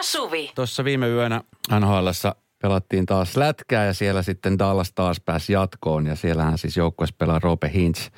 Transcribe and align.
ja 0.00 0.04
Suvi. 0.04 0.50
Tuossa 0.54 0.84
viime 0.84 1.08
yönä 1.08 1.40
NHLssä 1.80 2.34
pelattiin 2.62 3.06
taas 3.06 3.36
lätkää 3.36 3.86
ja 3.86 3.94
siellä 3.94 4.22
sitten 4.22 4.58
Dallas 4.58 4.92
taas 4.92 5.20
pääsi 5.20 5.52
jatkoon. 5.52 6.06
Ja 6.06 6.16
siellähän 6.16 6.58
siis 6.58 6.76
joukkueessa 6.76 7.16
pelaa 7.18 7.38
Rope 7.38 7.70
Hintz 7.74 8.08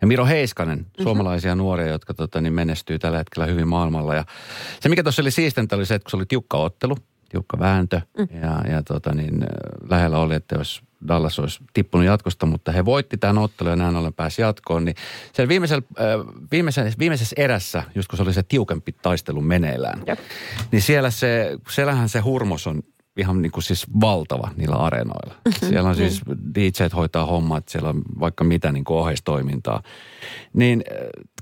ja 0.00 0.06
Miro 0.06 0.26
Heiskanen, 0.26 0.78
mm-hmm. 0.78 1.02
suomalaisia 1.02 1.54
nuoria, 1.54 1.86
jotka 1.86 2.14
tota, 2.14 2.40
niin 2.40 2.52
menestyy 2.52 2.98
tällä 2.98 3.18
hetkellä 3.18 3.46
hyvin 3.46 3.68
maailmalla. 3.68 4.14
Ja 4.14 4.24
se, 4.80 4.88
mikä 4.88 5.02
tuossa 5.02 5.22
oli 5.22 5.30
siistintä, 5.30 5.76
oli 5.76 5.86
se, 5.86 5.94
että 5.94 6.04
kun 6.04 6.10
se 6.10 6.16
oli 6.16 6.26
tiukka 6.26 6.56
ottelu, 6.56 6.96
tiukka 7.28 7.58
vääntö 7.58 8.00
mm. 8.18 8.28
ja, 8.42 8.72
ja 8.72 8.82
tota, 8.82 9.14
niin, 9.14 9.46
lähellä 9.90 10.18
oli, 10.18 10.34
että 10.34 10.56
jos 10.58 10.82
Dallas 11.08 11.38
olisi 11.38 11.58
tippunut 11.74 12.06
jatkosta, 12.06 12.46
mutta 12.46 12.72
he 12.72 12.84
voitti 12.84 13.16
tämän 13.16 13.38
ottelun 13.38 13.70
ja 13.70 13.76
näin 13.76 13.96
ollen 13.96 14.12
pääsi 14.12 14.42
jatkoon. 14.42 14.84
Niin 14.84 14.96
sen 15.32 15.48
viimeisellä, 15.48 15.82
viimeisessä, 16.52 16.98
viimeisessä 16.98 17.34
erässä, 17.38 17.82
just 17.94 18.08
kun 18.08 18.16
se 18.16 18.22
oli 18.22 18.32
se 18.32 18.42
tiukempi 18.42 18.92
taistelu 18.92 19.40
meneillään, 19.40 20.02
Jep. 20.06 20.18
niin 20.72 20.82
siellä 20.82 21.10
se, 21.10 21.58
siellähän 21.70 22.08
se 22.08 22.20
hurmos 22.20 22.66
on 22.66 22.82
ihan 23.16 23.42
niin 23.42 23.52
kuin 23.52 23.64
siis 23.64 23.86
valtava 24.00 24.50
niillä 24.56 24.76
areenoilla. 24.76 25.34
Mm-hmm. 25.44 25.68
Siellä 25.68 25.88
on 25.88 25.96
siis 25.96 26.22
DJ 26.54 26.68
hoitaa 26.96 27.26
hommat, 27.26 27.68
siellä 27.68 27.88
on 27.88 28.02
vaikka 28.20 28.44
mitä 28.44 28.72
niin 28.72 28.84
kuin 28.84 28.98
oheistoimintaa. 28.98 29.82
Niin 30.52 30.84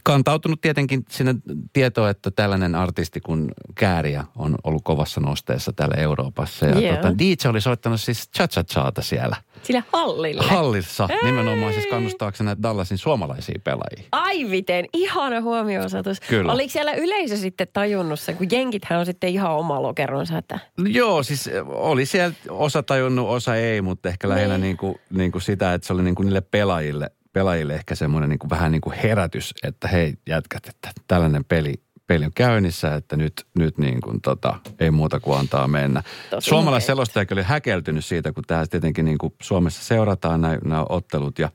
kantautunut 0.03 0.61
tietenkin 0.61 1.05
sinne 1.11 1.35
tietoa, 1.73 2.11
että 2.11 2.31
tällainen 2.31 2.75
artisti 2.75 3.21
kuin 3.21 3.51
Kääriä 3.75 4.25
on 4.37 4.55
ollut 4.65 4.85
kovassa 4.85 5.21
nosteessa 5.21 5.73
täällä 5.73 5.95
Euroopassa. 5.95 6.67
Ja 6.67 6.79
yeah. 6.81 6.97
tota, 6.97 7.19
DJ 7.19 7.49
oli 7.49 7.61
soittanut 7.61 8.01
siis 8.01 8.31
cha-cha-chaata 8.37 9.03
siellä. 9.03 9.37
Sillä 9.65 9.83
hallilla? 9.93 10.43
Hallissa, 10.43 11.09
Ei. 11.11 11.25
nimenomaan 11.25 11.73
siis 11.73 11.87
kannustaakseni 11.87 12.47
näitä 12.47 12.63
Dallasin 12.63 12.99
suomalaisia 12.99 13.61
pelaajia. 13.65 14.09
Ai 14.13 14.45
miten, 14.45 14.87
ihana 14.93 15.41
huomioosatus. 15.41 16.21
Kyllä. 16.21 16.53
Oliko 16.53 16.73
siellä 16.73 16.93
yleisö 16.93 17.37
sitten 17.37 17.67
tajunnut 17.73 18.21
sen, 18.21 18.37
kun 18.37 18.47
jenkithän 18.51 18.99
on 18.99 19.07
sitten 19.07 19.31
ihan 19.31 19.51
oma 19.51 19.83
lokeronsa, 19.83 20.39
että... 20.39 20.59
Joo, 20.87 21.23
siis 21.23 21.51
oli 21.67 22.07
siellä 22.07 22.35
osa 22.49 22.83
tajunnut, 22.83 23.29
osa 23.29 23.57
ei, 23.57 23.83
mutta 23.83 24.09
ehkä 24.09 24.29
lähinnä 24.29 24.59
niin. 24.59 24.63
niin 24.63 24.77
kuin, 24.77 24.95
niin 25.11 25.33
kuin 25.33 25.43
sitä, 25.43 25.75
että 25.75 25.87
se 25.87 25.93
oli 25.93 26.03
niin 26.03 26.15
kuin 26.15 26.27
niille 26.27 26.41
pelaajille, 26.41 27.11
pelaajille 27.33 27.75
ehkä 27.75 27.95
semmoinen 27.95 28.31
niin 28.31 28.39
kuin 28.39 28.51
vähän 28.51 28.73
niin 28.73 28.81
kuin 28.81 28.97
herätys, 28.97 29.55
että 29.63 29.89
hei 29.89 30.15
jätkät, 30.29 30.67
että 30.69 30.91
tällainen 31.09 31.45
peli, 31.45 31.75
peli 32.07 32.25
on 32.25 32.33
käynnissä, 32.35 32.95
että 32.95 33.17
nyt, 33.17 33.47
nyt 33.59 33.79
niin 33.79 34.01
kuin 34.01 34.21
tota, 34.21 34.59
ei 34.81 34.91
muuta 34.91 35.21
kuin 35.21 35.39
antaa 35.39 35.69
mennä. 35.69 36.03
Suomalaisselostajakin 36.39 37.35
oli 37.35 37.43
häkeltynyt 37.43 38.05
siitä, 38.05 38.33
kun 38.33 38.45
tämä 38.47 38.67
tietenkin 38.67 39.05
niin 39.05 39.19
kuin 39.19 39.35
Suomessa 39.43 39.85
seurataan 39.85 40.41
nämä, 40.41 40.59
nämä 40.65 40.85
ottelut 40.89 41.39
ja, 41.39 41.51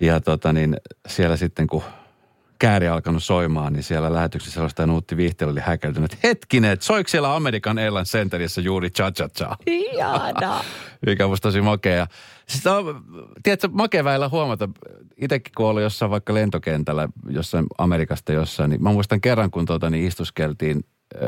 ja 0.00 0.20
tota 0.20 0.52
niin, 0.52 0.76
siellä 1.08 1.36
sitten 1.36 1.66
kun 1.66 1.82
kääri 2.58 2.88
alkanut 2.88 3.24
soimaan, 3.24 3.72
niin 3.72 3.82
siellä 3.82 4.12
lähetyksessä 4.12 4.54
sellaista 4.54 4.86
Nuutti 4.86 5.16
Vihtely 5.16 5.50
oli 5.50 5.60
häkeltynyt. 5.60 6.22
Hetkinen, 6.22 6.70
että 6.70 6.84
soiko 6.86 7.08
siellä 7.08 7.36
American 7.36 7.78
Airlines 7.78 8.12
Centerissä 8.12 8.60
juuri 8.60 8.90
cha 8.90 9.12
cha 9.12 9.28
cha 9.28 9.56
Ihana. 9.66 10.64
Mikä 11.06 11.26
musta 11.26 11.48
tosi 11.48 11.60
makea. 11.60 12.06
Siis 12.48 12.66
on, 12.66 13.04
tiedätkö, 13.42 13.68
makea 13.72 14.04
väillä 14.04 14.28
huomata, 14.28 14.68
itsekin 15.16 15.52
kun 15.56 15.66
oli 15.66 15.82
jossain 15.82 16.10
vaikka 16.10 16.34
lentokentällä, 16.34 17.08
jossain 17.28 17.66
Amerikasta 17.78 18.32
jossain, 18.32 18.70
niin 18.70 18.82
mä 18.82 18.92
muistan 18.92 19.20
kerran, 19.20 19.50
kun 19.50 19.66
tuota, 19.66 19.90
niin 19.90 20.06
istuskeltiin 20.06 20.84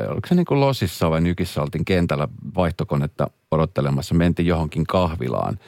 oliko 0.09 0.29
se 0.29 0.35
niin 0.35 0.47
kuin 0.47 0.61
Losissa 0.61 1.11
vai 1.11 1.21
Nykissä 1.21 1.63
oltiin 1.63 1.85
kentällä 1.85 2.29
vaihtokonetta 2.55 3.31
odottelemassa, 3.51 4.15
mentiin 4.15 4.47
johonkin 4.47 4.87
kahvilaan. 4.87 5.59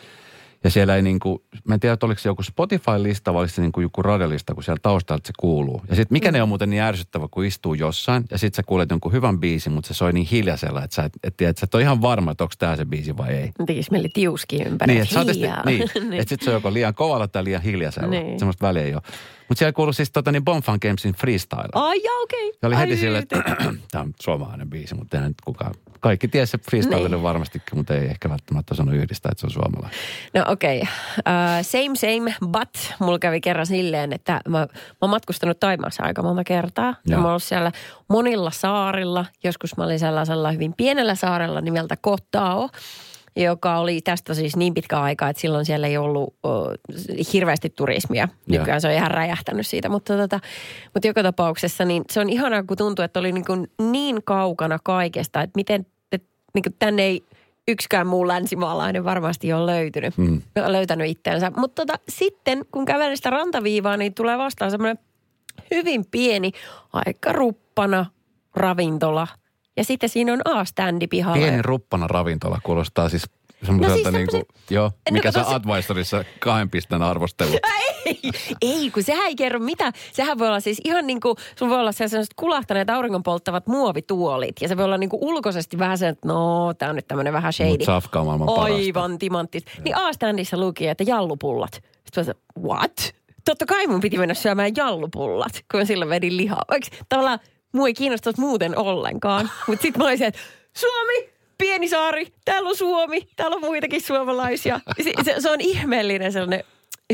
Ja 0.65 0.71
siellä 0.71 0.97
ei 0.97 1.03
niin 1.03 1.21
kuin, 1.21 1.43
mä 1.65 1.75
en 1.75 1.81
tiedä, 1.81 1.93
että 1.93 2.07
oliko 2.07 2.21
se 2.21 2.29
joku 2.29 2.43
Spotify-lista 2.43 3.35
vai 3.35 3.41
oliko 3.41 3.55
se 3.55 3.63
niin 3.63 3.73
kuin 3.73 3.83
joku 3.83 4.03
radiolista, 4.03 4.55
kun 4.55 4.65
siellä 4.65 4.81
taustalta 4.83 5.27
se 5.27 5.33
kuuluu. 5.39 5.83
Ja 5.89 5.97
sitten 5.97 6.15
mikä 6.15 6.29
mm. 6.29 6.33
ne 6.33 6.43
on 6.43 6.49
muuten 6.49 6.71
niin 6.71 6.83
ärsyttävä, 6.83 7.29
kun 7.31 7.45
istuu 7.45 7.75
jossain 7.75 8.25
ja 8.31 8.39
sitten 8.39 8.57
sä 8.57 8.63
kuulet 8.63 8.91
jonkun 8.91 9.13
hyvän 9.13 9.41
biisin, 9.41 9.73
mutta 9.73 9.89
se 9.89 9.95
soi 9.95 10.13
niin 10.13 10.27
hiljaisella, 10.27 10.85
että 10.85 10.95
sä 10.95 11.05
et, 11.05 11.13
et, 11.25 11.37
tiedä, 11.37 11.51
että 11.51 11.61
sä 11.61 11.65
et 11.65 11.75
ole 11.75 11.83
ihan 11.83 12.03
varma, 12.03 12.31
että 12.31 12.45
onko 12.45 12.55
tämä 12.59 12.77
se 12.77 12.85
biisi 12.85 13.17
vai 13.17 13.33
ei. 13.33 13.51
Tekisi 13.67 13.91
meille 13.91 14.09
tiuski 14.13 14.63
ympäri. 14.63 14.95
Niin, 14.95 15.03
että, 15.03 15.25
niin, 15.25 15.89
niin. 16.11 16.21
että 16.21 16.29
sitten 16.29 16.45
se 16.45 16.51
on 16.51 16.55
joko 16.55 16.73
liian 16.73 16.95
kovalla 16.95 17.29
tai 17.29 17.45
liian 17.45 17.63
hiljaisella. 17.63 18.09
Niin. 18.09 18.39
Semmoista 18.39 18.67
väliä 18.67 18.83
ei 18.83 18.95
ole. 18.95 19.03
Mutta 19.51 19.59
siellä 19.59 19.73
kuului 19.73 19.95
siis 19.95 20.11
tota, 20.11 20.33
niin 20.33 20.45
Bonfan 20.45 20.79
Gamesin 20.83 21.15
freestyle. 21.15 21.69
Ai 21.73 22.03
ja 22.05 22.11
okei. 22.23 22.49
Okay. 22.49 22.59
Ja 22.63 22.69
oli 22.69 22.77
heti 22.77 22.97
silleen, 22.97 23.23
että 23.23 23.43
tämä 23.91 24.03
on 24.03 24.13
suomalainen 24.21 24.71
biisi, 24.71 24.95
mutta 24.95 25.17
ei 25.17 25.23
nyt 25.23 25.37
kukaan. 25.45 25.75
Kaikki 26.01 26.29
tiesi 26.29 26.51
se 26.51 26.59
freestyle 26.59 27.09
niin. 27.09 27.23
varmastikin, 27.23 27.79
mutta 27.79 27.95
ei 27.95 28.07
ehkä 28.07 28.31
välttämättä 28.31 28.75
osannut 28.75 28.95
yhdistää, 28.95 29.31
että 29.33 29.41
se 29.41 29.47
on 29.47 29.51
suomalainen. 29.51 29.99
No 30.35 30.45
okei. 30.49 30.79
Okay. 30.79 30.93
Uh, 31.19 31.65
same 31.65 31.97
same, 31.97 32.35
but 32.47 32.95
mulla 33.01 33.19
kävi 33.19 33.41
kerran 33.41 33.67
silleen, 33.67 34.13
että 34.13 34.41
mä, 34.49 34.59
mä 34.59 34.67
oon 35.01 35.11
matkustanut 35.11 35.61
Taimaassa 35.61 36.03
aika 36.03 36.23
monta 36.23 36.45
kertaa. 36.45 36.95
Ja. 37.07 37.17
Mä 37.17 37.23
oon 37.23 37.31
ollut 37.31 37.43
siellä 37.43 37.73
monilla 38.09 38.51
saarilla. 38.51 39.27
Joskus 39.45 39.77
mä 39.77 39.85
olin 39.85 39.99
sellaisella 39.99 40.53
hyvin 40.53 40.75
pienellä 40.77 41.15
saarella 41.15 41.61
nimeltä 41.61 41.97
Kotao 41.97 42.69
joka 43.37 43.79
oli 43.79 44.01
tästä 44.01 44.35
siis 44.35 44.57
niin 44.57 44.75
pitkä 44.75 45.01
aika, 45.01 45.29
että 45.29 45.41
silloin 45.41 45.65
siellä 45.65 45.87
ei 45.87 45.97
ollut 45.97 46.35
o, 46.47 46.51
hirveästi 47.33 47.71
turismia. 47.71 48.29
Nykyään 48.47 48.77
ja. 48.77 48.81
se 48.81 48.89
on 48.89 48.95
ihan 48.95 49.11
räjähtänyt 49.11 49.67
siitä, 49.67 49.89
mutta, 49.89 50.17
tota, 50.17 50.41
mutta 50.95 51.07
joka 51.07 51.23
tapauksessa 51.23 51.85
niin 51.85 52.05
se 52.11 52.21
on 52.21 52.31
ihanaa, 52.31 52.63
kun 52.63 52.77
tuntuu, 52.77 53.05
että 53.05 53.21
oli 53.21 53.33
niin, 53.33 53.45
kuin 53.45 53.71
niin 53.83 54.21
kaukana 54.25 54.79
kaikesta, 54.85 55.43
että 55.43 55.59
miten 55.59 55.87
että 56.13 56.29
niin 56.55 56.63
kuin 56.63 56.77
tänne 56.79 57.03
ei 57.03 57.25
yksikään 57.69 58.07
muu 58.07 58.29
länsimaalainen 58.29 59.05
varmasti 59.05 59.53
ole 59.53 59.73
löytynyt, 59.73 60.19
mm. 60.19 60.43
löytänyt 60.67 61.11
itseänsä. 61.11 61.53
Mutta 61.57 61.87
tota, 61.87 61.99
sitten 62.09 62.65
kun 62.73 62.85
kävelee 62.85 63.17
sitä 63.17 63.31
rantaviivaa, 63.31 63.97
niin 63.97 64.15
tulee 64.15 64.39
vastaan 64.39 64.71
semmoinen 64.71 64.99
hyvin 65.71 66.05
pieni, 66.11 66.53
aika 66.93 67.33
ruppana 67.33 68.07
ravintola– 68.55 69.29
ja 69.81 69.85
sitten 69.85 70.09
siinä 70.09 70.33
on 70.33 70.41
A-standi 70.45 71.07
pihalla. 71.07 71.37
Pieni 71.37 71.63
ruppana 71.63 72.07
ravintola 72.07 72.59
kuulostaa 72.63 73.09
siis 73.09 73.23
semmoiselta 73.67 73.99
no 73.99 74.03
siis 74.03 74.15
niin 74.15 74.27
kuin, 74.27 74.43
joo, 74.71 74.93
mikä 75.11 75.29
no, 75.29 75.33
se 75.33 75.39
tos... 75.39 75.53
Advisorissa 75.53 76.25
kahden 76.39 76.71
pisteen 76.71 77.03
arvostelu. 77.03 77.51
ei, 78.07 78.21
ei, 78.63 78.91
kun 78.91 79.03
sehän 79.03 79.27
ei 79.27 79.37
kerro 79.37 79.59
mitä. 79.59 79.93
Sehän 80.13 80.39
voi 80.39 80.49
olla 80.49 80.61
siis 80.61 80.81
ihan 80.85 81.07
niin 81.07 81.21
kuin, 81.21 81.37
sun 81.57 81.69
voi 81.69 81.81
olla 81.81 81.93
sellaiset 81.93 82.35
kulahtaneet 82.37 82.91
auringon 82.91 83.23
polttavat 83.23 83.67
muovituolit. 83.67 84.57
Ja 84.61 84.69
se 84.69 84.77
voi 84.77 84.85
olla 84.85 84.99
niin 84.99 85.11
kuin 85.11 85.25
ulkoisesti 85.25 85.79
vähän 85.79 85.99
sen, 85.99 86.09
että 86.09 86.29
no, 86.29 86.75
tää 86.75 86.91
on 86.91 86.97
nyt 86.97 87.09
tämmöinen 87.09 87.33
vähän 87.33 87.53
shady. 87.53 87.71
Mut 87.71 87.83
safka 87.83 88.25
maailman 88.25 88.49
Aivan 88.59 89.19
timanttis. 89.19 89.65
Niin 89.85 89.97
A-standissa 89.97 90.57
luki, 90.57 90.87
että 90.89 91.05
jallupullat. 91.07 91.73
Sitten 92.05 92.27
mä 92.27 92.33
what? 92.63 93.15
Totta 93.45 93.67
kai 93.67 93.87
mun 93.87 94.01
piti 94.01 94.19
mennä 94.19 94.35
syömään 94.35 94.73
jallupullat, 94.77 95.53
kun 95.73 95.87
silloin 95.87 96.11
vedin 96.11 96.37
lihaa. 96.37 96.65
Vaikka 96.71 96.89
tavallaan 97.09 97.39
mua 97.73 97.87
ei 97.87 97.95
kiinnostaisi 97.95 98.41
muuten 98.41 98.79
ollenkaan. 98.79 99.51
Mutta 99.67 99.83
sitten 99.83 100.03
mä 100.03 100.09
olisin, 100.09 100.27
että 100.27 100.41
Suomi, 100.73 101.31
pieni 101.59 101.89
saari, 101.89 102.27
täällä 102.45 102.69
on 102.69 102.77
Suomi, 102.77 103.29
täällä 103.37 103.55
on 103.55 103.61
muitakin 103.61 104.03
suomalaisia. 104.03 104.81
Se, 105.03 105.13
se, 105.25 105.35
se 105.39 105.51
on 105.51 105.61
ihmeellinen 105.61 106.33
sellainen 106.33 106.65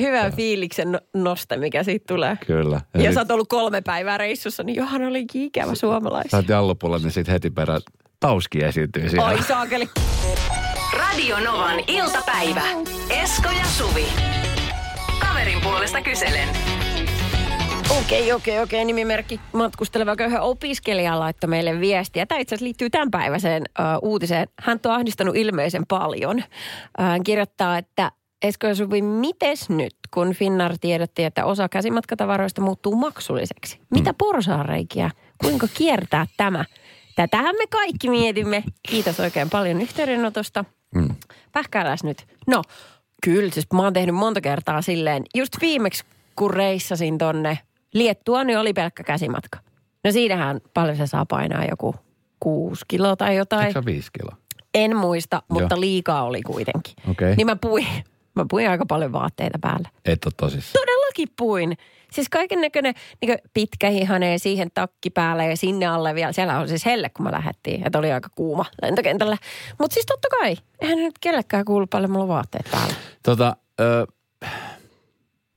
hyvä 0.00 0.30
fiiliksen 0.30 0.92
no, 0.92 1.00
noste, 1.14 1.56
mikä 1.56 1.82
siitä 1.82 2.04
tulee. 2.14 2.38
Kyllä. 2.46 2.80
Eli... 2.94 3.04
Ja 3.04 3.12
sä 3.12 3.20
oot 3.20 3.30
ollut 3.30 3.48
kolme 3.48 3.80
päivää 3.80 4.18
reissussa, 4.18 4.62
niin 4.62 4.76
johan 4.76 5.02
oli 5.02 5.24
ikävä 5.34 5.74
suomalaisia. 5.74 6.30
Sä 6.30 6.36
oot 6.36 6.48
jallupulla, 6.48 6.98
niin 6.98 7.10
sitten 7.10 7.32
heti 7.32 7.50
perään 7.50 7.80
Tauski 8.20 8.64
esiintyy 8.64 9.08
siellä. 9.08 9.28
Oi 9.28 9.42
saakeli. 9.42 9.88
Radio 10.98 11.40
Novan 11.40 11.80
iltapäivä. 11.86 12.62
Esko 13.10 13.48
ja 13.48 13.64
Suvi. 13.64 14.06
Kaverin 15.20 15.60
puolesta 15.60 16.02
kyselen. 16.02 16.48
Okei, 17.90 18.32
okei, 18.32 18.60
okei. 18.60 18.84
Nimimerkki 18.84 19.40
matkusteleva 19.52 20.16
köyhä 20.16 20.40
opiskelija 20.40 21.20
laittoi 21.20 21.48
meille 21.48 21.80
viestiä. 21.80 22.26
Tämä 22.26 22.38
itse 22.38 22.54
asiassa 22.54 22.64
liittyy 22.64 22.90
tämänpäiväiseen 22.90 23.62
uh, 23.78 24.08
uutiseen. 24.10 24.48
Hän 24.60 24.80
on 24.84 24.92
ahdistanut 24.92 25.36
ilmeisen 25.36 25.86
paljon. 25.86 26.36
Uh, 26.36 27.04
hän 27.04 27.22
kirjoittaa, 27.22 27.78
että 27.78 28.12
Esko 28.42 28.74
Suvi, 28.74 29.02
mites 29.02 29.68
nyt, 29.68 29.94
kun 30.14 30.34
Finnar 30.34 30.78
tiedotti, 30.80 31.24
että 31.24 31.44
osa 31.44 31.68
käsimatkatavaroista 31.68 32.60
muuttuu 32.60 32.96
maksulliseksi? 32.96 33.80
Mitä 33.90 34.12
mm. 34.12 34.16
porsaareikiä? 34.18 35.10
Kuinka 35.38 35.66
kiertää 35.74 36.26
tämä? 36.36 36.64
Tätähän 37.16 37.56
me 37.58 37.66
kaikki 37.66 38.10
mietimme. 38.10 38.64
Kiitos 38.88 39.20
oikein 39.20 39.50
paljon 39.50 39.80
yhteydenotosta. 39.80 40.64
Mm. 40.94 41.08
Pähkääläs 41.52 42.04
nyt. 42.04 42.26
No, 42.46 42.62
kyllä, 43.22 43.50
siis 43.50 43.66
mä 43.74 43.82
oon 43.82 43.92
tehnyt 43.92 44.14
monta 44.14 44.40
kertaa 44.40 44.82
silleen. 44.82 45.22
Just 45.34 45.52
viimeksi, 45.60 46.04
kun 46.36 46.50
reissasin 46.50 47.18
tonne 47.18 47.58
Liettua 47.94 48.44
niin 48.44 48.58
oli 48.58 48.72
pelkkä 48.72 49.02
käsimatka. 49.04 49.58
No 50.04 50.12
siinähän 50.12 50.60
paljon 50.74 50.96
se 50.96 51.06
saa 51.06 51.26
painaa 51.26 51.64
joku 51.64 51.94
kuusi 52.40 52.84
kiloa 52.88 53.16
tai 53.16 53.36
jotain. 53.36 53.66
Eikö 53.66 53.82
viisi 53.84 54.10
kiloa? 54.18 54.36
En 54.74 54.96
muista, 54.96 55.42
mutta 55.48 55.74
Joo. 55.74 55.80
liikaa 55.80 56.24
oli 56.24 56.42
kuitenkin. 56.42 56.94
Okay. 57.10 57.34
Niin 57.36 57.46
mä 57.46 57.56
puin, 57.56 57.86
mä 58.34 58.46
puin 58.50 58.70
aika 58.70 58.86
paljon 58.86 59.12
vaatteita 59.12 59.58
päällä. 59.60 59.88
Et 60.04 60.24
ole 60.24 60.32
tosissaan. 60.36 60.82
Todellakin 60.86 61.28
puin. 61.38 61.76
Siis 62.12 62.28
kaiken 62.28 62.60
näköinen 62.60 62.94
niin 63.22 63.38
pitkä 63.54 63.90
hihane 63.90 64.38
siihen 64.38 64.68
takki 64.74 65.10
päälle 65.10 65.46
ja 65.46 65.56
sinne 65.56 65.86
alle 65.86 66.14
vielä. 66.14 66.32
Siellä 66.32 66.58
on 66.58 66.68
siis 66.68 66.86
helle, 66.86 67.08
kun 67.10 67.24
mä 67.24 67.32
lähdettiin. 67.32 67.86
Että 67.86 67.98
oli 67.98 68.12
aika 68.12 68.28
kuuma 68.34 68.64
lentokentällä. 68.82 69.36
Mutta 69.78 69.94
siis 69.94 70.06
totta 70.06 70.28
kai, 70.28 70.56
eihän 70.80 70.98
nyt 70.98 71.18
kellekään 71.20 71.64
kuulu 71.64 71.86
paljon 71.86 72.10
mulla 72.10 72.28
vaatteet 72.28 72.68
päällä. 72.70 72.94
Tota, 73.22 73.56
ö, 73.80 74.06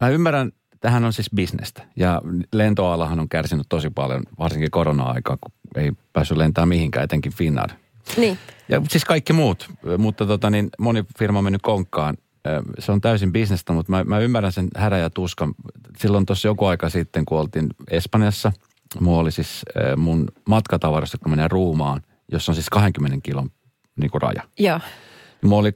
mä 0.01 0.09
ymmärrän 0.09 0.51
tähän 0.79 1.05
on 1.05 1.13
siis 1.13 1.29
bisnestä. 1.35 1.83
Ja 1.95 2.21
lentoalahan 2.53 3.19
on 3.19 3.29
kärsinyt 3.29 3.65
tosi 3.69 3.89
paljon, 3.89 4.23
varsinkin 4.39 4.71
korona-aikaa, 4.71 5.37
kun 5.41 5.51
ei 5.75 5.91
päässyt 6.13 6.37
lentämään 6.37 6.69
mihinkään, 6.69 7.03
etenkin 7.03 7.33
Finnair. 7.33 7.69
Niin. 8.17 8.37
Ja 8.69 8.81
siis 8.89 9.05
kaikki 9.05 9.33
muut, 9.33 9.69
mutta 9.97 10.25
tota 10.25 10.49
niin, 10.49 10.69
moni 10.79 11.05
firma 11.19 11.37
on 11.37 11.43
mennyt 11.43 11.61
konkkaan. 11.61 12.17
Se 12.79 12.91
on 12.91 13.01
täysin 13.01 13.31
bisnestä, 13.31 13.73
mutta 13.73 13.91
mä, 13.91 14.03
mä 14.03 14.19
ymmärrän 14.19 14.51
sen 14.51 14.67
härä 14.75 14.97
ja 14.97 15.09
tuskan. 15.09 15.53
Silloin 15.97 16.25
tuossa 16.25 16.47
joku 16.47 16.65
aika 16.65 16.89
sitten, 16.89 17.25
kun 17.25 17.39
oltiin 17.39 17.69
Espanjassa, 17.91 18.51
mulla 18.99 19.19
oli 19.19 19.31
siis 19.31 19.65
mun 19.97 20.27
matkatavarasta, 20.49 21.17
kun 21.17 21.31
menee 21.31 21.47
ruumaan, 21.47 22.01
jossa 22.31 22.51
on 22.51 22.55
siis 22.55 22.69
20 22.69 23.17
kilon 23.23 23.49
niin 23.99 24.11
kuin 24.11 24.21
raja. 24.21 24.43
Joo. 24.59 24.79
Mulla 25.41 25.59
oli 25.59 25.69
22,5 25.69 25.75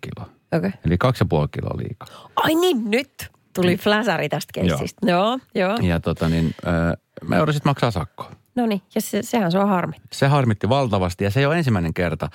kiloa. 0.00 0.30
Okei. 0.52 0.58
Okay. 0.58 0.70
Eli 0.86 0.94
2,5 0.94 1.48
kiloa 1.50 1.76
liikaa. 1.76 2.30
Ai 2.36 2.54
niin, 2.54 2.90
nyt 2.90 3.30
tuli 3.54 3.76
fläsäri 3.76 4.28
tästä 4.28 4.50
keissistä. 4.54 5.10
Joo, 5.10 5.38
joo. 5.54 5.76
Ja 5.82 6.00
tota 6.00 6.28
niin, 6.28 6.54
ö, 6.66 6.96
mä 7.24 7.36
jouduin 7.36 7.54
sitten 7.54 7.70
maksaa 7.70 7.90
sakkoa. 7.90 8.30
No 8.54 8.66
niin, 8.66 8.82
ja 8.94 9.00
se, 9.00 9.22
sehän 9.22 9.52
se 9.52 9.58
on 9.58 9.68
harmi. 9.68 9.96
Se 10.12 10.26
harmitti 10.26 10.68
valtavasti 10.68 11.24
ja 11.24 11.30
se 11.30 11.40
ei 11.40 11.46
ole 11.46 11.58
ensimmäinen 11.58 11.94
kerta. 11.94 12.28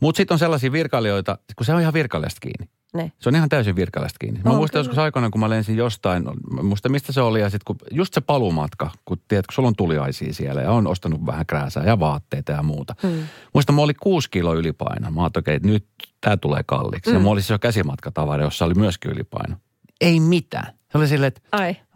Mutta 0.00 0.16
sitten 0.16 0.34
on 0.34 0.38
sellaisia 0.38 0.72
virkailijoita, 0.72 1.38
kun 1.56 1.66
se 1.66 1.74
on 1.74 1.80
ihan 1.80 1.94
virkailijasta 1.94 2.40
kiinni. 2.40 2.68
Ne. 2.94 3.12
Se 3.18 3.28
on 3.28 3.34
ihan 3.34 3.48
täysin 3.48 3.76
virkailijasta 3.76 4.18
kiinni. 4.18 4.40
Mä 4.44 4.50
muistan 4.50 4.78
kyllä. 4.78 4.80
joskus 4.80 4.98
aikoinaan, 4.98 5.30
kun 5.30 5.40
mä 5.40 5.50
lensin 5.50 5.76
jostain, 5.76 6.24
mä 6.50 6.62
muistan 6.62 6.92
mistä 6.92 7.12
se 7.12 7.20
oli 7.20 7.40
ja 7.40 7.50
sitten 7.50 7.64
kun 7.64 7.76
just 7.90 8.14
se 8.14 8.20
palumatka, 8.20 8.90
kun 9.04 9.18
tiedät, 9.28 9.46
kun 9.46 9.54
sulla 9.54 9.68
on 9.68 9.76
tuliaisia 9.76 10.32
siellä 10.32 10.62
ja 10.62 10.70
on 10.70 10.86
ostanut 10.86 11.26
vähän 11.26 11.46
krääsää 11.46 11.84
ja 11.84 12.00
vaatteita 12.00 12.52
ja 12.52 12.62
muuta. 12.62 12.94
Hmm. 13.02 13.18
Muistan, 13.54 13.74
mulla 13.74 13.84
oli 13.84 13.94
kuusi 13.94 14.30
kiloa 14.30 14.54
ylipaino. 14.54 15.10
Mä 15.10 15.22
ajattelin, 15.22 15.42
okei, 15.42 15.70
nyt 15.70 15.86
tämä 16.20 16.36
tulee 16.36 16.62
kalliiksi. 16.66 17.10
Hmm. 17.10 17.16
Ja 17.16 17.20
mulla 17.20 17.32
oli 17.32 17.42
siis 17.42 17.50
jo 17.50 17.58
käsimatkatavara, 17.58 18.44
jossa 18.44 18.64
oli 18.64 18.74
myöskin 18.74 19.10
ylipaino. 19.10 19.56
Ei 20.00 20.20
mitään. 20.20 20.66
Se 20.92 20.98
oli 20.98 21.08
silleen, 21.08 21.28
että 21.28 21.40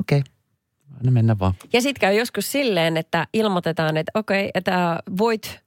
okei, 0.00 0.22
anna 1.00 1.10
mennä 1.10 1.38
vaan. 1.38 1.54
Ja 1.72 1.82
sitten 1.82 2.00
käy 2.00 2.14
joskus 2.14 2.52
silleen, 2.52 2.96
että 2.96 3.26
ilmoitetaan, 3.32 3.96
että 3.96 4.12
okei, 4.14 4.50
että 4.54 4.98
voit, 5.18 5.60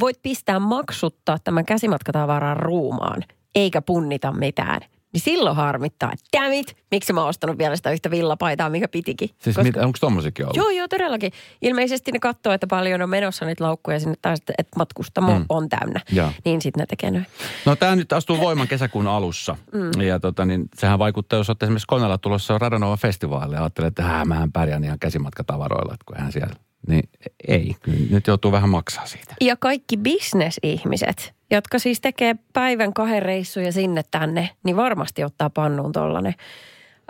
voit 0.00 0.22
pistää 0.22 0.58
maksutta 0.58 1.38
tämän 1.44 1.64
käsimatkatavaran 1.64 2.56
ruumaan, 2.56 3.22
eikä 3.54 3.82
punnita 3.82 4.32
mitään. 4.32 4.80
Niin 5.12 5.20
silloin 5.20 5.56
harmittaa, 5.56 6.12
että 6.12 6.38
damn 6.38 6.52
it, 6.52 6.76
miksi 6.90 7.12
mä 7.12 7.20
oon 7.20 7.28
ostanut 7.28 7.58
vielä 7.58 7.76
sitä 7.76 7.90
yhtä 7.90 8.10
villapaitaa, 8.10 8.70
mikä 8.70 8.88
pitikin. 8.88 9.28
Siis 9.28 9.44
Koska- 9.44 9.62
mitä, 9.62 9.86
onko 9.86 9.98
tommosikin 10.00 10.44
ollut? 10.44 10.56
Joo, 10.56 10.70
joo, 10.70 10.88
todellakin. 10.88 11.32
Ilmeisesti 11.62 12.12
ne 12.12 12.18
katsoo, 12.18 12.52
että 12.52 12.66
paljon 12.66 13.02
on 13.02 13.10
menossa 13.10 13.46
niitä 13.46 13.64
laukkuja 13.64 14.00
sinne, 14.00 14.14
sitten, 14.34 14.54
että 14.58 14.76
matkustamo 14.76 15.38
Mm. 15.38 15.44
on 15.48 15.68
täynnä. 15.68 16.00
Joo. 16.12 16.32
Niin 16.44 16.62
sitten 16.62 16.80
ne 16.80 16.86
tekee 16.86 17.10
noin. 17.10 17.26
No 17.66 17.76
tämä 17.76 17.96
nyt 17.96 18.12
astuu 18.12 18.38
voiman 18.40 18.68
kesäkuun 18.68 19.06
alussa. 19.06 19.56
Mm. 19.72 20.00
Ja 20.02 20.20
tota, 20.20 20.44
niin, 20.44 20.68
sehän 20.76 20.98
vaikuttaa, 20.98 21.38
jos 21.38 21.50
olette 21.50 21.66
esimerkiksi 21.66 21.86
koneella 21.86 22.18
tulossa 22.18 22.58
Radanova 22.58 22.96
festivaalille 22.96 23.56
ja 23.56 23.62
ajattelee, 23.62 23.88
että 23.88 24.02
hää, 24.02 24.24
mähän 24.24 24.52
pärjään 24.52 24.84
ihan 24.84 24.98
käsimatkatavaroilla, 24.98 25.94
että 25.94 26.04
kun 26.06 26.16
hän 26.16 26.32
siellä. 26.32 26.54
Niin 26.88 27.08
ei, 27.48 27.76
nyt 28.10 28.26
joutuu 28.26 28.52
vähän 28.52 28.68
maksaa 28.70 29.06
siitä. 29.06 29.34
Ja 29.40 29.56
kaikki 29.56 29.96
bisnesihmiset, 29.96 31.34
jotka 31.50 31.78
siis 31.78 32.00
tekee 32.00 32.36
päivän 32.52 32.94
kahden 32.94 33.22
reissuja 33.22 33.72
sinne 33.72 34.02
tänne, 34.10 34.50
niin 34.64 34.76
varmasti 34.76 35.24
ottaa 35.24 35.50
pannuun 35.50 35.92
tollanen. 35.92 36.34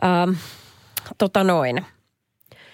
Ähm, 0.05 0.31
tota 1.19 1.45
noin. 1.45 1.87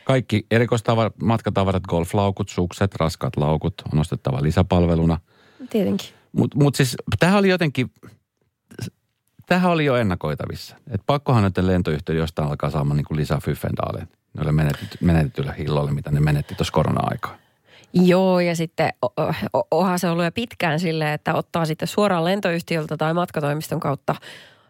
Kaikki 0.05 0.47
erikoistavarat, 0.51 1.15
matkatavarat, 1.23 1.83
golflaukut, 1.83 2.49
sukset, 2.49 2.95
raskaat 2.95 3.37
laukut 3.37 3.75
on 3.93 3.99
ostettava 3.99 4.43
lisäpalveluna. 4.43 5.19
Tietenkin. 5.71 6.09
Mutta 6.33 6.59
mut 6.59 6.75
siis 6.75 6.97
tämähän 7.19 7.39
oli 7.39 7.49
jotenkin, 7.49 7.91
tämähän 9.47 9.71
oli 9.71 9.85
jo 9.85 9.97
ennakoitavissa. 9.97 10.77
Et 10.91 11.01
pakkohan 11.07 11.43
nyt 11.43 11.59
lentoyhtiö 11.59 12.15
jostain 12.15 12.49
alkaa 12.49 12.71
saamaan 12.71 12.97
niin 12.97 13.05
kuin 13.05 13.19
lisää 13.19 13.41
fyffendaaleen 13.41 14.09
noille 14.35 14.53
menetet, 14.53 14.97
menetetyille 15.01 15.55
hilloille, 15.59 15.93
mitä 15.93 16.11
ne 16.11 16.21
menetti 16.21 16.55
tuossa 16.55 16.73
korona-aikaa. 16.73 17.36
Joo, 18.05 18.41
ja 18.41 18.57
sitten 18.57 18.93
onhan 19.71 19.99
se 19.99 20.09
ollut 20.09 20.25
jo 20.25 20.33
pitkään 20.33 20.81
silleen, 20.81 21.13
että 21.13 21.35
ottaa 21.35 21.65
sitten 21.65 21.89
suoraan 21.89 22.25
lentoyhtiöltä 22.25 22.97
tai 22.97 23.15
matkatoimiston 23.15 23.81
kautta 23.81 24.15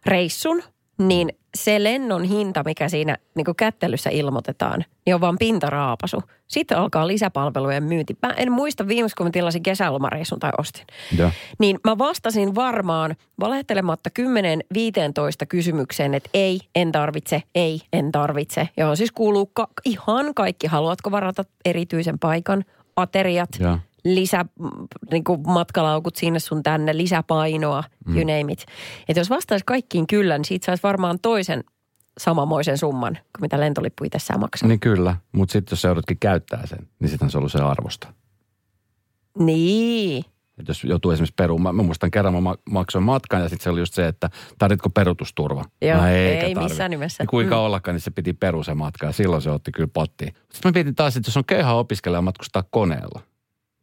reissun, 0.06 0.62
niin 0.98 1.32
se 1.54 1.84
lennon 1.84 2.24
hinta, 2.24 2.62
mikä 2.64 2.88
siinä 2.88 3.16
niin 3.34 3.56
kättelyssä 3.56 4.10
ilmoitetaan, 4.10 4.84
niin 5.06 5.14
on 5.14 5.20
vaan 5.20 5.38
pintaraapasu. 5.38 6.22
Sitten 6.48 6.78
alkaa 6.78 7.06
lisäpalvelujen 7.06 7.82
myynti. 7.82 8.16
Mä 8.22 8.34
en 8.36 8.52
muista 8.52 8.88
viimeksi, 8.88 9.16
kun 9.16 9.26
mä 9.26 9.30
tilasin 9.30 9.62
kesälomareissun 9.62 10.38
tai 10.38 10.50
ostin. 10.58 10.84
Joo. 11.18 11.30
Niin 11.58 11.78
mä 11.84 11.98
vastasin 11.98 12.54
varmaan 12.54 13.16
valehtelematta 13.40 14.10
10-15 14.20 14.22
kysymykseen, 15.48 16.14
että 16.14 16.30
ei, 16.34 16.60
en 16.74 16.92
tarvitse, 16.92 17.42
ei, 17.54 17.80
en 17.92 18.12
tarvitse. 18.12 18.68
Johon 18.76 18.96
siis 18.96 19.12
kuuluu 19.12 19.46
ka- 19.46 19.68
ihan 19.84 20.34
kaikki. 20.34 20.66
Haluatko 20.66 21.10
varata 21.10 21.44
erityisen 21.64 22.18
paikan, 22.18 22.64
ateriat, 22.96 23.48
Joo. 23.60 23.78
lisä, 24.04 24.44
niin 25.10 25.24
kuin 25.24 25.40
matkalaukut 25.46 26.16
sinne 26.16 26.38
sun 26.38 26.62
tänne, 26.62 26.96
lisäpainoa, 26.96 27.84
mm. 28.06 28.16
you 28.16 28.24
name 28.24 28.52
it. 28.52 28.66
Että 29.08 29.20
jos 29.20 29.30
vastaisi 29.30 29.64
kaikkiin 29.64 30.06
kyllä, 30.06 30.38
niin 30.38 30.44
siitä 30.44 30.66
saisi 30.66 30.82
varmaan 30.82 31.18
toisen 31.22 31.64
samamoisen 32.18 32.78
summan 32.78 33.14
kuin 33.14 33.40
mitä 33.40 33.60
lentolippu 33.60 34.04
itsessään 34.04 34.40
maksaa. 34.40 34.68
Niin 34.68 34.80
kyllä, 34.80 35.16
mutta 35.32 35.52
sitten 35.52 35.72
jos 35.72 35.82
sä 35.82 35.88
joudutkin 35.88 36.18
käyttää 36.18 36.66
sen, 36.66 36.88
niin 36.98 37.08
sitten 37.08 37.30
se 37.30 37.38
on 37.38 37.40
ollut 37.40 37.52
se 37.52 37.58
arvosta. 37.58 38.12
Niin. 39.38 40.24
Et 40.60 40.68
jos 40.68 40.84
joutuu 40.84 41.10
esimerkiksi 41.10 41.34
perumaan, 41.36 41.76
mä 41.76 41.82
muistan 41.82 42.10
kerran 42.10 42.34
mä 42.34 42.40
ma- 42.40 42.56
maksoin 42.70 43.04
matkan 43.04 43.40
ja 43.42 43.48
sitten 43.48 43.64
se 43.64 43.70
oli 43.70 43.80
just 43.80 43.94
se, 43.94 44.06
että 44.08 44.30
tarvitko 44.58 44.90
perutusturva? 44.90 45.64
Joo, 45.82 45.96
Mä, 46.00 46.10
ei 46.10 46.54
tarvi. 46.54 46.68
missään 46.68 46.90
nimessä. 46.90 47.22
Ja 47.22 47.26
kuinka 47.26 47.54
Mm. 47.54 47.60
ollakaan, 47.60 47.94
niin 47.94 48.00
se 48.00 48.10
piti 48.10 48.32
peru 48.32 48.62
se 48.62 48.74
matka 48.74 49.06
ja 49.06 49.12
silloin 49.12 49.42
se 49.42 49.50
otti 49.50 49.72
kyllä 49.72 49.88
pattiin. 49.92 50.32
Sitten 50.52 50.70
mä 50.70 50.72
mietin 50.74 50.94
taas, 50.94 51.16
että 51.16 51.28
jos 51.28 51.36
on 51.36 51.44
köyhä 51.44 51.72
opiskelija 51.74 52.22
matkustaa 52.22 52.64
koneella, 52.70 53.20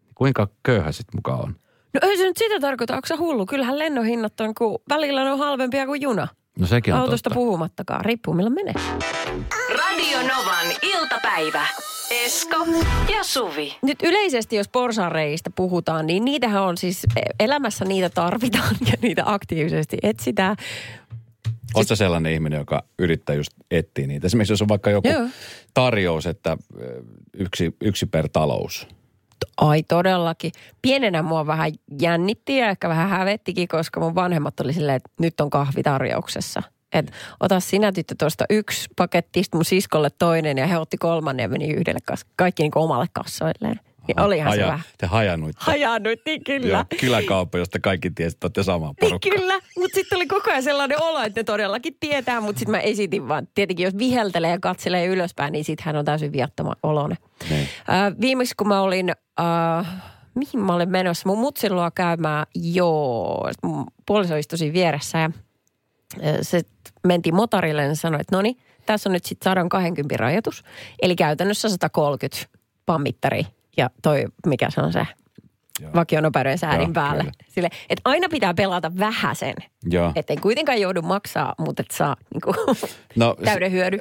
niin 0.02 0.12
kuinka 0.16 0.48
köyhä 0.64 0.92
sitten 0.92 1.18
mukaan 1.18 1.40
on? 1.40 1.56
No 1.94 2.00
ei 2.10 2.18
se 2.18 2.24
nyt 2.24 2.38
sitä 2.38 2.60
tarkoita, 2.60 2.96
onko 2.96 3.08
se 3.08 3.16
hullu? 3.16 3.46
Kyllähän 3.46 3.80
lennohinnat 3.80 4.42
on, 4.42 4.54
kun 4.56 4.80
välillä 4.90 5.24
ne 5.24 5.32
on 5.32 5.40
halvempia 5.40 5.86
kuin 5.86 6.02
juna. 6.02 6.28
No 6.60 6.68
sekin 6.68 6.94
on 6.94 7.00
Autosta 7.00 7.30
totta. 7.30 7.36
puhumattakaan, 7.40 8.06
riippuu 8.06 8.34
milloin 8.34 8.54
menee. 8.54 8.74
Radio 9.70 10.20
Novan 10.20 10.68
iltapäivä. 10.82 11.66
Esko 12.14 12.58
ja 13.14 13.24
Suvi. 13.24 13.78
Nyt 13.82 14.04
yleisesti, 14.04 14.56
jos 14.56 14.68
porsareista 14.68 15.52
puhutaan, 15.56 16.08
niin 16.08 16.26
niitähän 16.26 16.64
on 16.64 16.78
siis, 16.78 17.04
elämässä 17.40 17.86
niitä 17.86 18.10
tarvitaan 18.10 18.76
ja 18.92 18.94
niitä 19.02 19.24
aktiivisesti 19.26 19.98
etsitään. 20.04 20.56
Oletko 21.74 21.96
sellainen 21.96 22.34
ihminen, 22.34 22.60
joka 22.60 22.84
yrittää 23.00 23.36
just 23.36 23.52
etsiä 23.72 24.08
niitä? 24.08 24.26
Esimerkiksi 24.28 24.54
jos 24.54 24.62
on 24.62 24.68
vaikka 24.68 24.90
joku 24.90 25.08
Joo. 25.08 25.28
tarjous, 25.74 26.26
että 26.26 26.58
ö, 26.82 27.02
yksi, 27.34 27.76
yksi 27.82 28.06
per 28.06 28.30
talous. 28.30 28.88
Ai 29.58 29.84
todellakin. 29.84 30.52
Pienenä 30.82 31.22
mua 31.22 31.48
vähän 31.48 31.72
jännitti 32.02 32.58
ja 32.58 32.70
ehkä 32.70 32.90
vähän 32.90 33.10
hävettikin, 33.10 33.68
koska 33.68 34.00
mun 34.00 34.16
vanhemmat 34.16 34.60
oli 34.60 34.74
silleen, 34.74 34.96
että 34.96 35.10
nyt 35.20 35.42
on 35.42 35.50
kahvi 35.50 35.84
tarjouksessa. 35.84 36.64
Et 36.94 37.12
ota 37.40 37.60
sinä 37.60 37.92
tyttö 37.92 38.16
tuosta 38.20 38.46
yksi 38.50 38.90
paketti, 38.96 39.44
sit 39.44 39.54
mun 39.54 39.66
siskolle 39.66 40.10
toinen 40.20 40.58
ja 40.58 40.68
he 40.68 40.78
otti 40.78 40.98
kolmannen 40.98 41.44
ja 41.44 41.50
meni 41.50 41.70
yhdelle 41.74 42.00
kas- 42.06 42.26
kaikki 42.36 42.64
niin 42.64 42.72
omalle 42.78 43.06
kassoilleen. 43.14 43.80
Niin 44.08 44.20
olihan 44.22 44.52
se 44.54 44.58
Haja- 44.60 44.66
vähän. 44.68 44.86
Te 44.98 45.06
hajannuitte. 45.08 45.64
Hajannuittiin 45.66 46.44
kyllä. 46.44 46.68
Joo, 46.78 46.86
kyläkauppa, 47.00 47.58
josta 47.58 47.80
kaikki 47.80 48.10
tiesi, 48.10 48.36
että 48.36 48.46
olette 48.46 48.64
samaa 48.64 48.90
Niin 48.90 48.96
porukkaa. 49.10 49.32
kyllä, 49.38 49.54
mutta 49.80 49.96
sitten 49.96 50.16
oli 50.16 50.28
koko 50.28 50.52
ajan 50.52 50.64
sellainen 50.64 51.02
olo, 51.04 51.22
että 51.24 51.40
ne 51.40 51.44
todellakin 51.44 51.98
tietää, 52.00 52.42
mutta 52.42 52.60
sitten 52.60 52.72
mä 52.72 52.80
esitin 52.80 53.28
vaan, 53.28 53.48
tietenkin 53.56 53.84
jos 53.84 53.98
viheltelee 53.98 54.52
ja 54.52 54.60
katselee 54.60 55.06
ylöspäin, 55.06 55.52
niin 55.52 55.64
sitten 55.66 55.86
hän 55.86 55.96
on 55.96 56.06
täysin 56.06 56.32
viattoma 56.32 56.74
olone. 56.84 57.16
Niin. 57.50 57.68
Äh, 57.90 58.14
viimeksi 58.22 58.56
kun 58.58 58.68
mä 58.68 58.82
olin, 58.82 59.10
äh, 59.40 59.88
mihin 60.36 60.60
mä 60.60 60.76
olin 60.76 60.90
menossa, 60.90 61.30
mun 61.30 61.40
mutsin 61.40 61.76
luo 61.76 61.92
käymään, 61.96 62.46
joo, 62.56 63.50
mun 63.64 63.86
puoliso 64.06 64.36
istui 64.36 64.58
siinä 64.58 64.74
vieressä 64.74 65.18
ja 65.18 65.30
se 66.42 66.62
mentiin 67.08 67.36
motorille 67.36 67.84
ja 67.84 67.96
sanoi, 67.96 68.22
että 68.22 68.36
no 68.36 68.42
niin, 68.42 68.58
tässä 68.86 69.10
on 69.10 69.14
nyt 69.14 69.26
sitten 69.26 69.52
120 69.52 70.18
rajoitus, 70.18 70.64
eli 71.02 71.16
käytännössä 71.16 71.70
130 71.70 72.38
pammittari 72.86 73.48
ja 73.78 73.90
toi, 74.02 74.26
mikä 74.46 74.70
se 74.70 74.82
on 74.82 74.94
se, 74.94 75.08
vakionopeuden 75.96 76.58
säädin 76.58 76.88
Joo, 76.88 76.94
päälle. 76.94 77.24
kyllä. 77.24 77.34
Sille, 77.48 77.70
että 77.90 78.02
aina 78.06 78.30
pitää 78.30 78.54
pelata 78.54 78.92
vähäsen, 79.00 79.56
Joo. 79.84 80.12
ettei 80.16 80.38
kuitenkaan 80.38 80.82
joudu 80.82 81.02
maksaa, 81.02 81.56
mutta 81.60 81.82
et 81.82 81.92
saa 81.92 82.16
niinku, 82.34 82.54
No, 83.16 83.36
täyden 83.44 83.72
hyödy. 83.72 84.00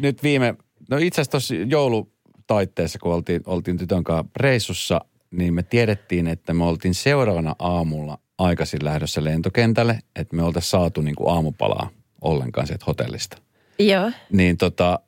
Nyt 0.00 0.22
viime, 0.22 0.54
no 0.90 0.96
itse 0.96 1.20
asiassa 1.20 1.30
tuossa 1.30 1.54
joulutaitteessa, 1.54 2.98
kun 2.98 3.14
oltiin, 3.14 3.42
oltiin 3.46 3.78
tytön 3.78 4.04
kanssa 4.04 4.30
reissussa, 4.36 5.00
niin 5.30 5.54
me 5.54 5.62
tiedettiin, 5.62 6.26
että 6.26 6.54
me 6.54 6.64
oltiin 6.64 6.94
seuraavana 6.94 7.54
aamulla 7.58 8.18
aikaisin 8.40 8.84
lähdössä 8.84 9.24
lentokentälle, 9.24 9.98
että 10.16 10.36
me 10.36 10.42
oltaisiin 10.42 10.70
saatu 10.70 11.00
niin 11.00 11.16
kuin 11.16 11.30
aamupalaa 11.34 11.90
ollenkaan 12.20 12.66
sieltä 12.66 12.84
hotellista. 12.86 13.36
Joo. 13.78 14.10
Niin 14.32 14.56
tota, 14.56 15.00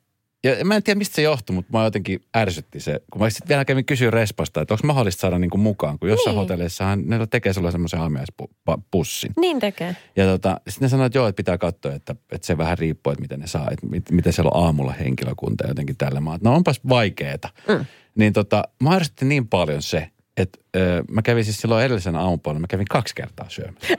ja 0.45 0.65
mä 0.65 0.77
en 0.77 0.83
tiedä 0.83 0.99
mistä 0.99 1.15
se 1.15 1.23
johtui, 1.23 1.55
mutta 1.55 1.79
mä 1.79 1.85
jotenkin 1.85 2.21
ärsytti 2.37 2.81
se. 2.81 3.01
Kun 3.13 3.23
mä 3.23 3.31
sitten 3.31 3.49
vielä 3.49 3.65
kävin 3.65 3.85
kysyä 3.85 4.11
respasta, 4.11 4.61
että 4.61 4.75
onko 4.75 4.87
mahdollista 4.87 5.21
saada 5.21 5.39
niinku 5.39 5.57
mukaan, 5.59 5.99
kun 5.99 6.09
jossain 6.09 6.35
Niin. 6.35 6.41
hotelleissahan 6.41 7.03
ne 7.07 7.27
tekee 7.27 7.53
sulle 7.53 7.71
semmoisen 7.71 8.01
aamiaispussin. 8.01 9.33
Niin 9.41 9.61
tekee. 9.61 9.97
Ja 10.17 10.27
tota, 10.27 10.61
sitten 10.69 10.87
ne 10.87 10.91
sanoi, 10.91 11.07
että 11.07 11.19
joo, 11.19 11.27
että 11.29 11.37
pitää 11.37 11.59
katsoa, 11.59 11.93
että, 11.93 12.15
että 12.33 12.47
se 12.47 12.59
vähän 12.59 12.79
riippuu, 12.79 13.11
että 13.11 13.23
miten 13.23 13.41
ne 13.41 13.47
saa, 13.47 13.69
että 13.71 13.87
mit, 13.87 14.11
miten 14.11 14.33
siellä 14.33 14.51
on 14.55 14.65
aamulla 14.65 14.93
henkilökunta 14.93 15.67
jotenkin 15.69 15.97
tällä 15.97 16.21
maa. 16.21 16.39
No 16.43 16.55
onpas 16.55 16.81
vaikeeta. 16.89 17.49
Mm. 17.69 17.85
Niin 18.15 18.33
tota, 18.33 18.63
mä 18.83 18.95
ärsytti 18.95 19.25
niin 19.25 19.49
paljon 19.49 19.83
se, 19.83 20.09
että 20.37 20.59
ö, 20.77 21.05
mä 21.11 21.23
kävin 21.23 21.45
siis 21.45 21.61
silloin 21.61 21.85
edellisen 21.85 22.17
aamupuolella, 22.17 22.61
mä 22.61 22.67
kävin 22.67 22.87
kaksi 22.91 23.15
kertaa 23.15 23.47
syömässä. 23.49 23.95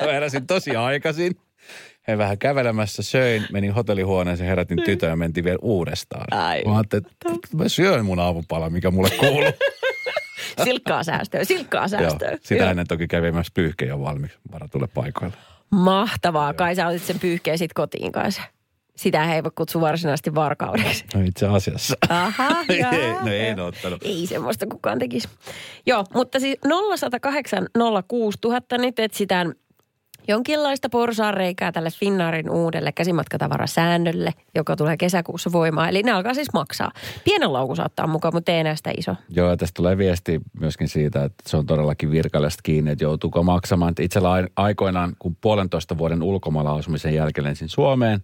mä 0.06 0.12
heräsin 0.12 0.46
tosi 0.46 0.76
aikaisin. 0.76 1.36
He 2.08 2.18
vähän 2.18 2.38
kävelemässä, 2.38 3.02
söin, 3.02 3.46
menin 3.52 3.72
hotellihuoneeseen, 3.74 4.48
herätin 4.48 4.78
tytön 4.84 5.10
ja 5.10 5.16
mentiin 5.16 5.44
vielä 5.44 5.58
uudestaan. 5.62 6.26
Ai. 6.30 6.62
Mä 6.64 6.76
ajattelin, 6.76 7.06
että 7.06 7.56
mä 7.56 7.68
syön 7.68 8.04
mun 8.04 8.18
aamupala, 8.18 8.70
mikä 8.70 8.90
mulle 8.90 9.10
kuuluu. 9.10 9.52
Silkkaa 10.64 11.02
säästöä, 11.02 11.44
silkkaa 11.44 11.82
Joo, 11.82 11.88
säästöä. 11.88 12.38
sitä 12.42 12.70
ennen 12.70 12.86
toki 12.88 13.08
kävi 13.08 13.32
myös 13.32 13.46
pyyhke 13.54 13.84
jo 13.84 14.00
valmiiksi 14.00 14.38
varatulle 14.52 14.86
paikoille. 14.86 15.36
Mahtavaa. 15.70 16.54
Kai 16.54 16.74
sä 16.74 16.86
otit 16.86 17.02
sen 17.02 17.18
pyyhkeen 17.18 17.58
sit 17.58 17.72
kotiin 17.72 18.12
kanssa. 18.12 18.42
Sitä 18.96 19.24
he 19.24 19.34
ei 19.34 19.42
voi 19.42 19.50
kutsua 19.54 19.80
varsinaisesti 19.80 20.34
varkaudeksi. 20.34 21.04
No 21.14 21.20
itse 21.24 21.46
asiassa. 21.46 21.94
Aha, 22.08 22.48
ei, 22.68 22.78
jaa, 22.78 22.92
no 23.22 23.32
ei 23.32 23.60
ottanut. 23.60 24.02
Ei 24.04 24.26
semmoista 24.26 24.66
kukaan 24.66 24.98
tekisi. 24.98 25.28
Joo, 25.86 26.04
mutta 26.14 26.40
siis 26.40 26.58
0108 26.90 27.66
06 28.08 28.38
000 28.44 28.60
nyt 28.78 28.98
etsitään 28.98 29.54
jonkinlaista 30.28 30.88
porsaanreikää 30.88 31.72
tälle 31.72 31.90
Finnaarin 31.90 32.50
uudelle 32.50 32.92
käsimatkatavarasäännölle, 32.92 34.34
joka 34.54 34.76
tulee 34.76 34.96
kesäkuussa 34.96 35.52
voimaan. 35.52 35.88
Eli 35.88 36.02
ne 36.02 36.12
alkaa 36.12 36.34
siis 36.34 36.52
maksaa. 36.52 36.92
Pienen 37.24 37.52
laukun 37.52 37.76
saattaa 37.76 38.06
mukaan, 38.06 38.34
mutta 38.34 38.52
ei 38.52 38.58
enää 38.58 38.76
sitä 38.76 38.90
iso. 38.98 39.14
Joo, 39.28 39.50
ja 39.50 39.56
tästä 39.56 39.76
tulee 39.76 39.98
viesti 39.98 40.40
myöskin 40.60 40.88
siitä, 40.88 41.24
että 41.24 41.42
se 41.46 41.56
on 41.56 41.66
todellakin 41.66 42.10
virkailijasta 42.10 42.60
kiinni, 42.62 42.90
että 42.90 43.04
joutuuko 43.04 43.42
maksamaan. 43.42 43.94
Itsellä 44.00 44.32
ai- 44.32 44.46
aikoinaan, 44.56 45.16
kun 45.18 45.36
puolentoista 45.40 45.98
vuoden 45.98 46.22
ulkomailla 46.22 46.72
asumisen 46.72 47.14
jälkeen 47.14 47.44
lensin 47.44 47.68
Suomeen, 47.68 48.22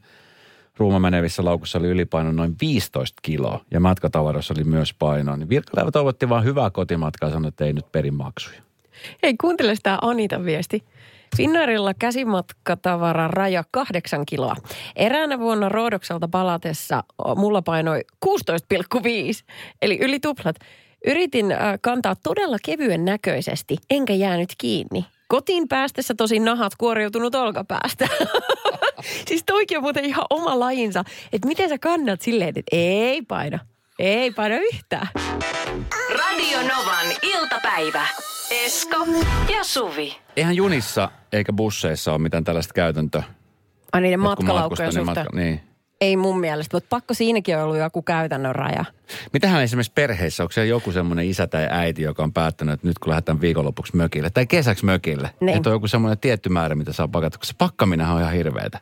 ruuma 0.78 0.98
menevissä 0.98 1.44
laukussa 1.44 1.78
oli 1.78 1.88
ylipaino 1.88 2.32
noin 2.32 2.56
15 2.60 3.20
kiloa 3.22 3.64
ja 3.70 3.80
matkatavaroissa 3.80 4.54
oli 4.54 4.64
myös 4.64 4.94
painoa. 4.94 5.36
Niin 5.36 5.48
virkailija 5.48 5.92
toivotti 5.92 6.28
vaan 6.28 6.44
hyvää 6.44 6.70
kotimatkaa 6.70 7.28
ja 7.28 7.32
sanoi, 7.32 7.48
että 7.48 7.64
ei 7.64 7.72
nyt 7.72 7.92
perin 7.92 8.14
maksuja. 8.14 8.62
Hei, 9.22 9.34
kuuntele 9.40 9.74
sitä 9.74 9.98
Anitan 10.02 10.44
viesti. 10.44 10.84
Finnairilla 11.36 11.94
käsimatkatavaran 11.94 13.30
raja 13.30 13.64
kahdeksan 13.70 14.26
kiloa. 14.26 14.56
Eräänä 14.96 15.38
vuonna 15.38 15.68
Roodokselta 15.68 16.28
palatessa 16.28 17.04
mulla 17.36 17.62
painoi 17.62 18.04
16,5, 18.26 19.02
eli 19.82 19.98
yli 20.00 20.20
tuplat. 20.20 20.56
Yritin 21.06 21.52
äh, 21.52 21.58
kantaa 21.80 22.14
todella 22.22 22.56
kevyen 22.64 23.04
näköisesti, 23.04 23.76
enkä 23.90 24.14
jäänyt 24.14 24.54
kiinni. 24.58 25.04
Kotiin 25.28 25.68
päästessä 25.68 26.14
tosi 26.14 26.38
nahat 26.38 26.72
kuoriutunut 26.78 27.34
olkapäästä. 27.34 28.08
siis 29.28 29.42
toikin 29.46 29.78
on 29.78 29.82
muuten 29.82 30.04
ihan 30.04 30.26
oma 30.30 30.60
lajinsa, 30.60 31.04
että 31.32 31.48
miten 31.48 31.68
sä 31.68 31.78
kannat 31.78 32.20
silleen, 32.20 32.48
että 32.48 32.62
ei 32.72 33.22
paina. 33.22 33.58
Ei 33.98 34.30
paina 34.30 34.56
yhtään. 34.56 35.08
Radio 36.10 36.58
Novan 36.58 37.06
iltapäivä. 37.22 38.06
Esko 38.50 39.06
ja 39.52 39.64
Suvi. 39.64 40.16
Eihän 40.36 40.56
junissa 40.56 41.10
eikä 41.32 41.52
busseissa 41.52 42.12
ole 42.12 42.18
mitään 42.18 42.44
tällaista 42.44 42.74
käytäntöä. 42.74 43.22
Ai 43.92 44.00
niiden 44.00 44.20
matkalaukkojen 44.20 44.92
suhteen. 44.92 45.06
niin 45.06 45.24
matka, 45.24 45.36
niin. 45.36 45.60
Ei 46.00 46.16
mun 46.16 46.40
mielestä, 46.40 46.76
mutta 46.76 46.86
pakko 46.90 47.14
siinäkin 47.14 47.56
on 47.56 47.62
ollut 47.62 47.78
joku 47.78 48.02
käytännön 48.02 48.54
raja. 48.54 48.84
Mitähän 49.32 49.62
esimerkiksi 49.62 49.92
perheissä, 49.94 50.42
onko 50.42 50.52
siellä 50.52 50.68
joku 50.68 50.92
semmoinen 50.92 51.26
isä 51.26 51.46
tai 51.46 51.68
äiti, 51.70 52.02
joka 52.02 52.22
on 52.22 52.32
päättänyt, 52.32 52.72
että 52.74 52.86
nyt 52.86 52.98
kun 52.98 53.10
lähdetään 53.10 53.40
viikonlopuksi 53.40 53.96
mökille 53.96 54.30
tai 54.30 54.46
kesäksi 54.46 54.84
mökille, 54.84 55.30
Niin. 55.40 55.56
että 55.56 55.70
on 55.70 55.74
joku 55.74 55.88
semmoinen 55.88 56.18
tietty 56.18 56.48
määrä, 56.48 56.74
mitä 56.74 56.92
saa 56.92 57.08
pakata, 57.08 57.38
koska 57.38 57.52
se 57.52 57.58
pakkaminenhan 57.58 58.16
on 58.16 58.22
ihan 58.22 58.34
hirveetä. 58.34 58.80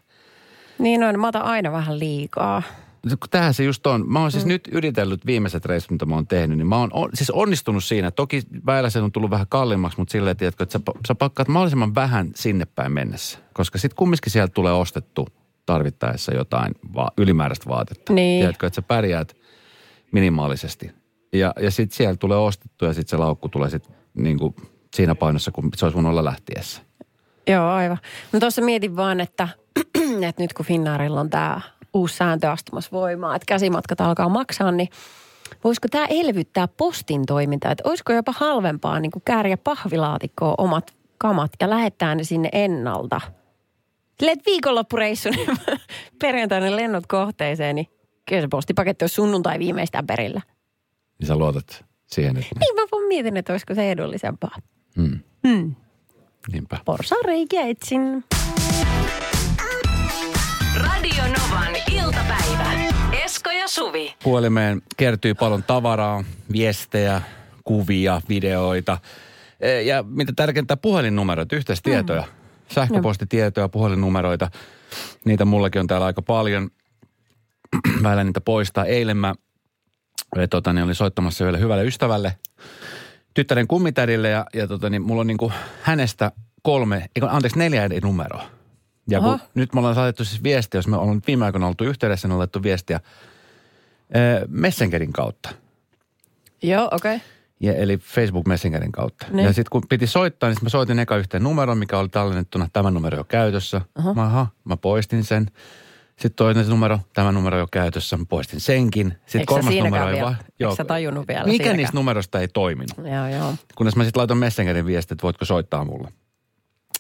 Niin 0.79 1.05
on, 1.05 1.21
mä 1.21 1.29
otan 1.29 1.43
aina 1.43 1.73
vähän 1.73 1.99
liikaa. 1.99 2.63
Kun 3.09 3.31
Tämähän 3.31 3.55
se 3.55 3.65
just 3.65 3.87
on. 3.87 4.05
Mä 4.13 4.21
oon 4.21 4.33
siis 4.33 4.45
mm. 4.45 4.49
nyt 4.49 4.69
yritellyt 4.73 5.27
viimeiset 5.27 5.65
reissut, 5.65 5.91
mitä 5.91 6.07
mä 6.07 6.15
oon 6.15 6.27
tehnyt, 6.27 6.59
niin 6.59 6.67
mä 6.67 6.77
oon 6.79 6.91
on, 6.93 7.11
siis 7.15 7.31
onnistunut 7.31 7.85
siinä. 7.85 8.11
Toki 8.11 8.43
väillä 8.67 8.91
se 8.91 9.01
on 9.01 9.13
tullut 9.13 9.31
vähän 9.31 9.47
kalliimmaksi, 9.49 9.99
mutta 9.99 10.13
silleen, 10.13 10.37
tiedätkö, 10.37 10.63
että 10.63 10.79
sä, 10.79 10.85
sä 11.09 11.15
pakkaat 11.15 11.49
mahdollisimman 11.49 11.95
vähän 11.95 12.31
sinne 12.35 12.65
päin 12.65 12.93
mennessä. 12.93 13.39
Koska 13.55 13.79
sitten 13.79 13.97
kumminkin 13.97 14.33
sieltä 14.33 14.53
tulee 14.53 14.73
ostettu 14.73 15.29
tarvittaessa 15.67 16.35
jotain 16.35 16.75
va- 16.95 17.13
ylimääräistä 17.17 17.69
vaatetta. 17.69 18.13
Niin. 18.13 18.41
Tiedätkö, 18.41 18.67
että 18.67 18.75
sä 18.75 18.83
pärjäät 18.83 19.37
minimaalisesti. 20.13 20.91
Ja, 21.33 21.53
ja 21.61 21.71
sitten 21.71 21.97
siellä 21.97 22.17
tulee 22.17 22.39
ostettu 22.39 22.85
ja 22.85 22.93
sitten 22.93 23.11
se 23.11 23.17
laukku 23.17 23.49
tulee 23.49 23.71
sitten 23.71 23.97
niin 24.15 24.39
kuin 24.39 24.55
siinä 24.97 25.15
painossa, 25.15 25.51
kun 25.51 25.71
se 25.77 25.87
olisi 25.87 25.95
voinut 25.95 26.11
olla 26.11 26.25
lähtiessä. 26.25 26.83
Joo, 27.47 27.69
aivan. 27.69 27.99
No 28.33 28.41
tuossa 28.41 28.63
mietin 28.63 28.97
vaan, 28.97 29.21
että, 29.21 29.49
että 30.29 30.43
nyt 30.43 30.53
kun 30.53 30.67
Finnaarilla 30.67 31.21
on 31.21 31.31
tämä 31.31 31.61
uusi 31.95 32.17
sääntö 32.17 32.51
astumassa 32.51 32.91
voimaan, 32.93 33.37
että 33.37 33.47
käsimatkat 33.47 34.01
alkaa 34.01 34.29
maksaa, 34.29 34.73
niin 34.73 34.89
voisiko 35.65 35.89
tämä 35.89 36.07
elvyttää 36.07 36.69
postin 36.69 37.27
toimintaa? 37.27 37.73
Että 37.73 37.89
olisiko 37.89 38.13
jopa 38.13 38.33
halvempaa 38.37 39.01
niin 39.01 39.11
kuin 39.11 39.23
kääriä 39.25 39.57
pahvilaatikkoon 39.57 40.55
omat 40.59 40.95
kamat 41.19 41.51
ja 41.61 41.71
lähettää 41.71 42.15
ne 42.15 42.25
sinne 42.25 42.49
ennalta? 42.53 43.21
Silleen, 44.19 44.39
että 44.39 44.51
viikonloppureissu, 44.51 45.29
niin 45.31 45.49
perjantaina 46.23 46.77
lennot 46.77 47.07
kohteeseen, 47.07 47.77
niin 47.77 47.87
kyllä 48.29 48.43
se 48.43 48.49
postipaketti 48.49 49.03
olisi 49.03 49.15
sunnuntai 49.15 49.59
viimeistään 49.59 50.07
perillä. 50.07 50.41
Niin 51.19 51.27
sä 51.27 51.37
luotat 51.37 51.85
siihen, 52.07 52.37
että... 52.37 52.57
Niin 52.61 52.75
mä 52.75 52.83
vaan 52.93 53.09
mietin, 53.09 53.37
että 53.37 53.53
olisiko 53.53 53.75
se 53.75 53.91
edullisempaa. 53.91 54.57
Hmm. 54.97 55.19
Hmm. 55.49 55.75
Niinpä. 56.53 56.79
Porsan 56.85 57.19
reikiä 57.25 57.63
etsin. 57.67 58.25
Radio 60.77 61.23
Novan 61.25 61.77
iltapäivä. 61.93 62.73
Esko 63.25 63.51
ja 63.51 63.69
Suvi. 63.69 64.15
Puhelimeen 64.23 64.83
kertyy 64.97 65.35
paljon 65.35 65.63
tavaraa, 65.63 66.25
viestejä, 66.53 67.23
kuvia, 67.65 68.21
videoita. 68.29 68.99
E, 69.61 69.81
Ja 69.83 70.03
mitä 70.03 70.33
tärkeintä, 70.37 70.77
puhelinnumerot, 70.77 71.53
yhteistietoja. 71.53 72.23
Mm. 72.23 72.46
Sähköpostitietoja, 72.69 73.69
puhelinnumeroita. 73.69 74.51
Niitä 75.25 75.45
mullakin 75.45 75.81
on 75.81 75.87
täällä 75.87 76.07
aika 76.07 76.23
paljon. 76.23 76.71
Väillä 78.03 78.25
niitä 78.25 78.41
poistaa. 78.41 78.85
Eilen 78.85 79.17
mä 79.17 79.35
tota, 80.51 80.73
niin 80.73 80.85
olin 80.85 80.95
soittamassa 80.95 81.45
yhdelle 81.45 81.61
hyvälle 81.61 81.85
ystävälle, 81.85 82.37
tyttären 83.35 83.67
kummitädille 83.67 84.29
ja, 84.29 84.47
ja 84.55 84.67
tota, 84.67 84.91
niin 84.91 85.03
mulla 85.03 85.21
on 85.21 85.27
niin 85.27 85.37
kuin 85.37 85.53
hänestä 85.83 86.33
kolme, 86.63 87.07
eikö, 87.17 87.29
anteeksi 87.31 87.59
neljä 87.59 87.85
eri 87.85 88.01
numeroa. 88.01 88.45
Ja 89.09 89.21
kun 89.21 89.39
nyt 89.55 89.75
me 89.75 89.79
ollaan 89.79 89.95
saatettu 89.95 90.25
siis 90.25 90.43
viestiä, 90.43 90.79
jos 90.79 90.89
me 90.89 90.97
ollaan 90.97 91.23
viime 91.27 91.45
aikoina 91.45 91.67
oltu 91.67 91.85
yhteydessä, 91.85 92.29
niin 92.29 92.33
on 92.33 92.39
laittu 92.39 92.63
viestiä 92.63 93.01
ö, 94.17 94.47
Messengerin 94.49 95.13
kautta. 95.13 95.49
Joo, 96.63 96.89
okei. 96.93 97.17
Okay. 97.17 97.29
Ja, 97.61 97.75
eli 97.75 97.97
Facebook 97.99 98.47
Messengerin 98.47 98.93
kautta. 98.93 99.27
Niin. 99.31 99.45
Ja 99.47 99.53
sitten 99.53 99.71
kun 99.71 99.83
piti 99.89 100.07
soittaa, 100.07 100.49
niin 100.51 100.59
mä 100.63 100.69
soitin 100.69 100.99
eka 100.99 101.17
yhteen 101.17 101.43
numeron, 101.43 101.79
mikä 101.79 101.99
oli 101.99 102.09
tallennettuna. 102.09 102.69
Tämä 102.73 102.91
numero 102.91 103.17
jo 103.19 103.25
käytössä. 103.25 103.81
Aha. 103.95 104.15
Mä, 104.15 104.23
aha, 104.23 104.47
mä 104.65 104.77
poistin 104.77 105.25
sen. 105.25 105.47
Sitten 106.11 106.37
toinen 106.37 106.69
numero, 106.69 106.99
tämä 107.15 107.33
numero 107.33 107.59
jo 107.59 107.67
käytössä. 107.73 108.17
Mä 108.17 108.25
poistin 108.29 108.61
senkin. 108.61 109.07
Sitten 109.07 109.41
Eikö 109.41 109.55
kolmas 109.55 109.75
numero 109.75 110.09
ei 110.09 110.15
vielä- 110.15 110.37
vaan. 110.63 110.77
sä 110.77 110.85
tajunnut 110.85 111.29
vielä 111.29 111.41
Mikä 111.41 111.51
siinäkään? 111.51 111.77
niistä 111.77 111.97
numerosta 111.97 112.41
ei 112.41 112.49
toiminut? 112.49 112.97
Joo, 113.13 113.29
joo. 113.29 113.55
Kunnes 113.75 113.97
mä 113.97 114.05
sitten 114.05 114.21
laitoin 114.21 114.39
Messengerin 114.39 114.87
viesti, 114.87 115.15
että 115.15 115.23
voitko 115.23 115.45
soittaa 115.45 115.85
mulle. 115.85 116.09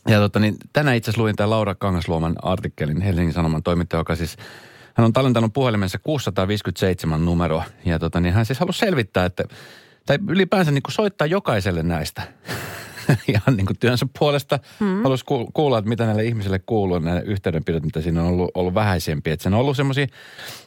Ja 0.09 0.19
tota, 0.19 0.39
niin 0.39 0.55
tänään 0.73 0.97
itse 0.97 1.11
asiassa 1.11 1.23
luin 1.23 1.37
tämän 1.37 1.51
Laura 1.51 1.75
Kangasluoman 1.75 2.35
artikkelin 2.43 3.01
Helsingin 3.01 3.33
Sanoman 3.33 3.63
toimittaja, 3.63 4.01
joka 4.01 4.17
siis, 4.17 4.37
hän 4.95 5.05
on 5.05 5.13
tallentanut 5.13 5.53
puhelimensa 5.53 5.99
657 5.99 7.25
numeroa. 7.25 7.65
Ja 7.85 7.99
tota, 7.99 8.21
niin 8.21 8.35
hän 8.35 8.47
siis 8.47 8.59
halusi 8.61 8.79
selvittää, 8.79 9.25
että, 9.25 9.45
tai 10.07 10.19
ylipäänsä 10.29 10.71
niin 10.71 10.83
kuin 10.83 10.93
soittaa 10.93 11.27
jokaiselle 11.27 11.83
näistä. 11.83 12.23
Ihan 13.29 13.57
niin 13.57 13.67
kuin 13.67 13.79
työnsä 13.79 14.07
puolesta 14.19 14.59
halusi 15.03 15.25
ku- 15.25 15.51
kuulla, 15.55 15.79
että 15.79 15.89
mitä 15.89 16.07
näille 16.07 16.25
ihmisille 16.25 16.59
kuuluu, 16.59 16.99
näille 16.99 17.23
yhteydenpidot, 17.23 17.83
mitä 17.83 18.01
siinä 18.01 18.23
on 18.23 18.29
ollut, 18.29 18.51
ollut 18.55 18.75
vähäisempiä. 18.75 19.33
Että 19.33 19.43
siinä 19.43 19.57
on 19.57 19.61
ollut 19.61 19.77
semmoisia 19.77 20.07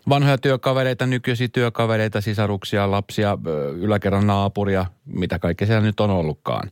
vanhoja 0.10 0.38
työkavereita, 0.38 1.06
nykyisiä 1.06 1.48
työkavereita, 1.48 2.22
sisaruksia, 2.22 2.92
lapsia, 2.92 3.38
yläkerran 3.76 4.28
naapuria, 4.28 4.86
mitä 5.06 5.40
kaikkea 5.40 5.68
siellä 5.68 5.86
nyt 5.86 6.00
on 6.00 6.10
ollutkaan. 6.10 6.72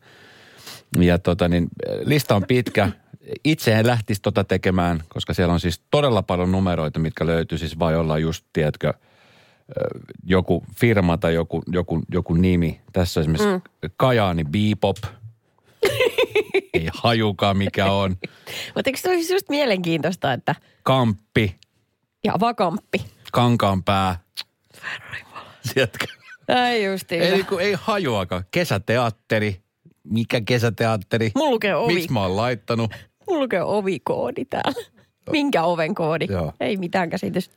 Ja 0.99 1.19
tota 1.19 1.47
niin, 1.47 1.67
lista 2.03 2.35
on 2.35 2.43
pitkä. 2.47 2.89
Itse 3.43 3.73
en 3.73 3.87
lähtisi 3.87 4.21
tota 4.21 4.43
tekemään, 4.43 5.03
koska 5.07 5.33
siellä 5.33 5.53
on 5.53 5.59
siis 5.59 5.81
todella 5.91 6.21
paljon 6.21 6.51
numeroita, 6.51 6.99
mitkä 6.99 7.25
löytyy 7.25 7.57
siis 7.57 7.79
vai 7.79 7.95
olla 7.95 8.17
just, 8.17 8.45
tiedätkö, 8.53 8.93
joku 10.23 10.63
firma 10.75 11.17
tai 11.17 11.33
joku, 11.33 11.63
joku, 11.67 12.01
joku 12.11 12.33
nimi. 12.33 12.81
Tässä 12.93 13.21
esimerkiksi 13.21 13.47
mm. 13.47 13.61
Kajaani 13.97 14.43
Bebop. 14.43 14.97
Ei 16.73 16.89
hajukaan 16.93 17.57
mikä 17.57 17.91
on. 17.91 18.17
Mutta 18.75 18.89
eikö 18.89 18.99
se 18.99 19.09
olisi 19.09 19.33
just 19.33 19.49
mielenkiintoista, 19.49 20.33
että 20.33 20.55
Kamppi, 20.83 21.55
ja 22.23 22.33
vakamppi. 22.39 23.05
Kankaanpää. 23.31 24.19
Tiedätkö? 25.73 26.05
Ai 26.47 26.85
justiin. 26.85 27.21
Ei, 27.21 27.43
kun 27.43 27.61
ei 27.61 27.75
hajuakaan. 27.81 28.43
Kesäteatteri. 28.51 29.61
Mikä 30.03 30.41
kesäteatteri? 30.41 31.31
Mulla 31.35 31.51
lukee 31.51 31.75
ovi. 31.75 31.93
Miksi 31.93 32.11
mä 32.11 32.21
oon 32.21 32.37
laittanut? 32.37 32.91
Mulla 33.27 33.41
lukee 33.41 33.63
ovikoodi 33.63 34.45
täällä. 34.45 34.85
Minkä 35.31 35.63
oven 35.63 35.95
koodi? 35.95 36.25
Joo. 36.29 36.53
Ei 36.59 36.77
mitään 36.77 37.09
käsitystä. 37.09 37.55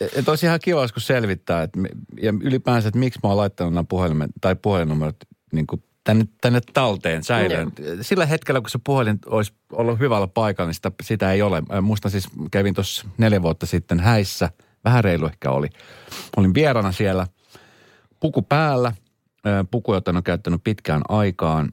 Että 0.00 0.30
olisi 0.30 0.46
ihan 0.46 0.60
kiva 0.62 0.82
joskus 0.82 1.06
selvittää, 1.06 1.62
että, 1.62 1.78
ja 2.22 2.32
ylipäänsä, 2.40 2.88
että 2.88 2.98
miksi 2.98 3.20
mä 3.22 3.28
oon 3.28 3.36
laittanut 3.36 3.74
nämä 3.74 3.84
puhelimen, 3.84 4.28
tai 4.40 4.56
puhelinnumerot 4.56 5.16
niin 5.52 5.66
kuin 5.66 5.82
tänne, 6.04 6.24
tänne 6.40 6.60
talteen 6.72 7.24
säilöön. 7.24 7.72
Sillä 8.00 8.26
hetkellä, 8.26 8.60
kun 8.60 8.70
se 8.70 8.78
puhelin 8.84 9.18
olisi 9.26 9.52
ollut 9.72 9.98
hyvällä 9.98 10.26
paikalla, 10.26 10.68
niin 10.68 10.74
sitä, 10.74 10.92
sitä 11.02 11.32
ei 11.32 11.42
ole. 11.42 11.60
Mä 11.60 11.80
Muistan 11.80 12.10
siis, 12.10 12.28
kävin 12.50 12.74
tuossa 12.74 13.08
neljä 13.18 13.42
vuotta 13.42 13.66
sitten 13.66 14.00
häissä, 14.00 14.50
vähän 14.84 15.04
reilu 15.04 15.26
ehkä 15.26 15.50
oli. 15.50 15.68
Olin 16.36 16.54
vierana 16.54 16.92
siellä, 16.92 17.26
puku 18.20 18.42
päällä, 18.42 18.92
puku, 19.70 19.94
jota 19.94 20.10
ole 20.10 20.22
käyttänyt 20.22 20.64
pitkään 20.64 21.02
aikaan, 21.08 21.72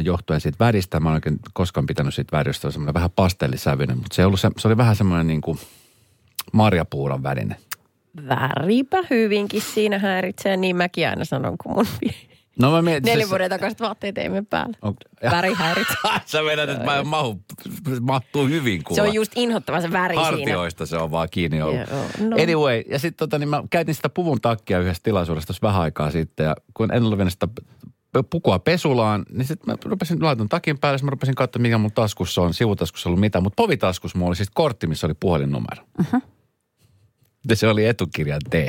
johtuen 0.00 0.40
siitä 0.40 0.64
väristä. 0.64 1.00
Mä 1.00 1.08
en 1.08 1.14
oikein 1.14 1.38
koskaan 1.52 1.86
pitänyt 1.86 2.14
siitä 2.14 2.36
väristä, 2.36 2.60
se 2.60 2.66
oli 2.66 2.72
semmoinen 2.72 2.94
vähän 2.94 3.10
pastellisävyinen, 3.10 3.96
mutta 3.98 4.14
se, 4.14 4.26
ollut 4.26 4.40
se, 4.40 4.50
se 4.56 4.68
oli 4.68 4.76
vähän 4.76 4.96
semmoinen 4.96 5.26
niin 5.26 5.40
kuin 5.40 5.58
marjapuuron 6.54 7.22
värinen. 7.22 7.56
Väripä 8.28 8.98
hyvinkin 9.10 9.62
siinä 9.62 9.98
häiritsee, 9.98 10.56
niin 10.56 10.76
mäkin 10.76 11.08
aina 11.08 11.24
sanon, 11.24 11.58
kun 11.58 11.72
mun 11.74 11.86
No 12.60 12.70
mä 12.70 12.82
mietin, 12.82 13.10
neljän 13.10 13.28
vuoden 13.28 13.50
takaiset 13.50 13.80
vaatteet 13.80 14.14
teimme 14.14 14.42
päällä. 14.50 14.76
On- 14.82 14.96
Väri 15.30 15.54
häiritsee. 15.54 15.96
Sä 16.26 16.44
vedät, 16.44 16.70
että 16.70 16.84
mä 16.84 17.04
mahu, 17.04 17.40
mahtuu 18.00 18.46
hyvin 18.46 18.84
kuva. 18.84 18.94
Se 18.94 19.02
on 19.02 19.14
just 19.14 19.32
inhottava 19.36 19.80
se 19.80 19.92
väri 19.92 20.14
siinä. 20.14 20.28
Hartioista 20.28 20.86
se 20.86 20.96
on 20.96 21.10
vaan 21.10 21.28
kiinni 21.30 21.62
ollut. 21.62 21.90
Joo, 21.90 22.28
no. 22.28 22.36
Anyway, 22.42 22.82
ja 22.88 22.98
sitten 22.98 23.18
tota, 23.18 23.38
niin 23.38 23.48
mä 23.48 23.62
käytin 23.70 23.94
sitä 23.94 24.08
puvun 24.08 24.40
takkia 24.40 24.78
yhdessä 24.78 25.02
tilaisuudessa 25.02 25.46
tuossa 25.46 25.66
vähän 25.66 25.82
aikaa 25.82 26.10
sitten. 26.10 26.44
Ja 26.44 26.56
kun 26.74 26.94
en 26.94 27.02
vienyt 27.02 27.32
sitä 27.32 27.48
pukua 28.30 28.58
pesulaan, 28.58 29.24
niin 29.30 29.46
sitten 29.46 29.74
mä 29.74 29.78
rupesin, 29.84 30.22
laitan 30.22 30.48
takin 30.48 30.78
päälle, 30.78 30.98
mä 31.02 31.10
rupesin 31.10 31.34
katsoa, 31.34 31.62
mikä 31.62 31.78
mun 31.78 31.92
taskussa 31.92 32.42
on. 32.42 32.54
Sivutaskussa 32.54 33.08
ei 33.08 33.10
ollut 33.10 33.20
mitään, 33.20 33.42
mutta 33.42 33.62
povitaskussa 33.62 34.18
mulla 34.18 34.28
oli 34.28 34.36
siis 34.36 34.50
kortti, 34.54 34.86
missä 34.86 35.06
oli 35.06 35.14
puhelinnumero. 35.14 35.82
Uh-huh. 36.00 36.22
Ja 37.48 37.56
se 37.56 37.68
oli 37.68 37.86
etukirja 37.86 38.38
D. 38.52 38.68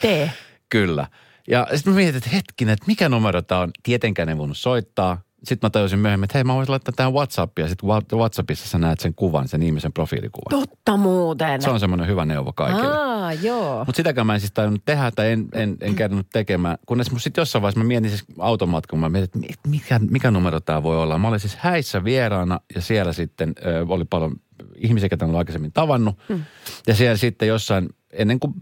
Tee. 0.00 0.32
Kyllä. 0.68 1.06
Ja 1.48 1.66
sitten 1.74 1.92
mä 1.92 1.96
mietin, 1.96 2.16
että 2.16 2.30
hetkinen, 2.30 2.72
että 2.72 2.86
mikä 2.86 3.08
numero 3.08 3.42
tämä 3.42 3.60
on. 3.60 3.70
Tietenkään 3.82 4.28
ei 4.28 4.38
voinut 4.38 4.56
soittaa. 4.56 5.20
Sitten 5.44 5.66
mä 5.66 5.70
tajusin 5.70 5.98
myöhemmin, 5.98 6.24
että 6.24 6.38
hei 6.38 6.44
mä 6.44 6.54
voisin 6.54 6.70
laittaa 6.72 6.92
tähän 6.96 7.12
Whatsappia. 7.12 7.68
Sitten 7.68 7.88
Whatsappissa 8.14 8.68
sä 8.68 8.78
näet 8.78 9.00
sen 9.00 9.14
kuvan, 9.14 9.48
sen 9.48 9.62
ihmisen 9.62 9.92
profiilikuvan. 9.92 10.60
Totta 10.60 10.96
muuten. 10.96 11.62
Se 11.62 11.70
on 11.70 11.80
semmoinen 11.80 12.06
hyvä 12.08 12.24
neuvo 12.24 12.52
kaikille. 12.52 12.98
Aa, 12.98 13.32
joo. 13.32 13.78
Mutta 13.84 13.96
sitäkään 13.96 14.26
mä 14.26 14.34
en 14.34 14.40
siis 14.40 14.52
tajunnut 14.52 14.82
tehdä 14.84 15.10
tai 15.10 15.32
en, 15.32 15.48
en, 15.52 15.76
en 15.80 15.94
käynyt 15.94 16.26
tekemään. 16.32 16.78
Kunnes 16.86 17.10
mun 17.10 17.20
sitten 17.20 17.42
jossain 17.42 17.62
vaiheessa 17.62 17.80
mä 17.80 17.84
mietin 17.84 18.10
siis 18.10 18.24
automatkan, 18.38 18.98
mä 18.98 19.08
mietin, 19.08 19.44
että 19.44 19.68
mi- 19.68 19.70
mikä, 19.76 20.00
mikä 20.10 20.30
numero 20.30 20.60
tämä 20.60 20.82
voi 20.82 20.96
olla. 21.02 21.18
Mä 21.18 21.28
olin 21.28 21.40
siis 21.40 21.56
häissä 21.56 22.04
vieraana 22.04 22.60
ja 22.74 22.80
siellä 22.80 23.12
sitten 23.12 23.52
ö, 23.66 23.86
oli 23.88 24.04
paljon 24.04 24.36
ihmisiä, 24.78 25.08
ketä 25.08 25.24
olen 25.24 25.36
aikaisemmin 25.36 25.72
tavannut. 25.72 26.18
Mm. 26.28 26.42
Ja 26.86 26.94
siellä 26.94 27.16
sitten 27.16 27.48
jossain, 27.48 27.88
ennen 28.12 28.40
kuin, 28.40 28.52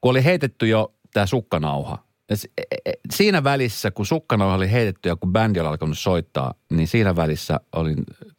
kun 0.00 0.10
oli 0.10 0.24
heitetty 0.24 0.68
jo 0.68 0.94
tämä 1.14 1.26
sukkanauha. 1.26 2.04
E- 2.30 2.34
e- 2.84 2.92
Siinä 3.12 3.44
välissä, 3.44 3.90
kun 3.90 4.06
sukkanauha 4.06 4.54
oli 4.54 4.70
heitetty 4.72 5.08
ja 5.08 5.16
kun 5.16 5.32
bändi 5.32 5.60
oli 5.60 5.68
alkanut 5.68 5.98
soittaa, 5.98 6.54
niin 6.70 6.88
siinä 6.88 7.16
välissä 7.16 7.60
olin 7.72 7.96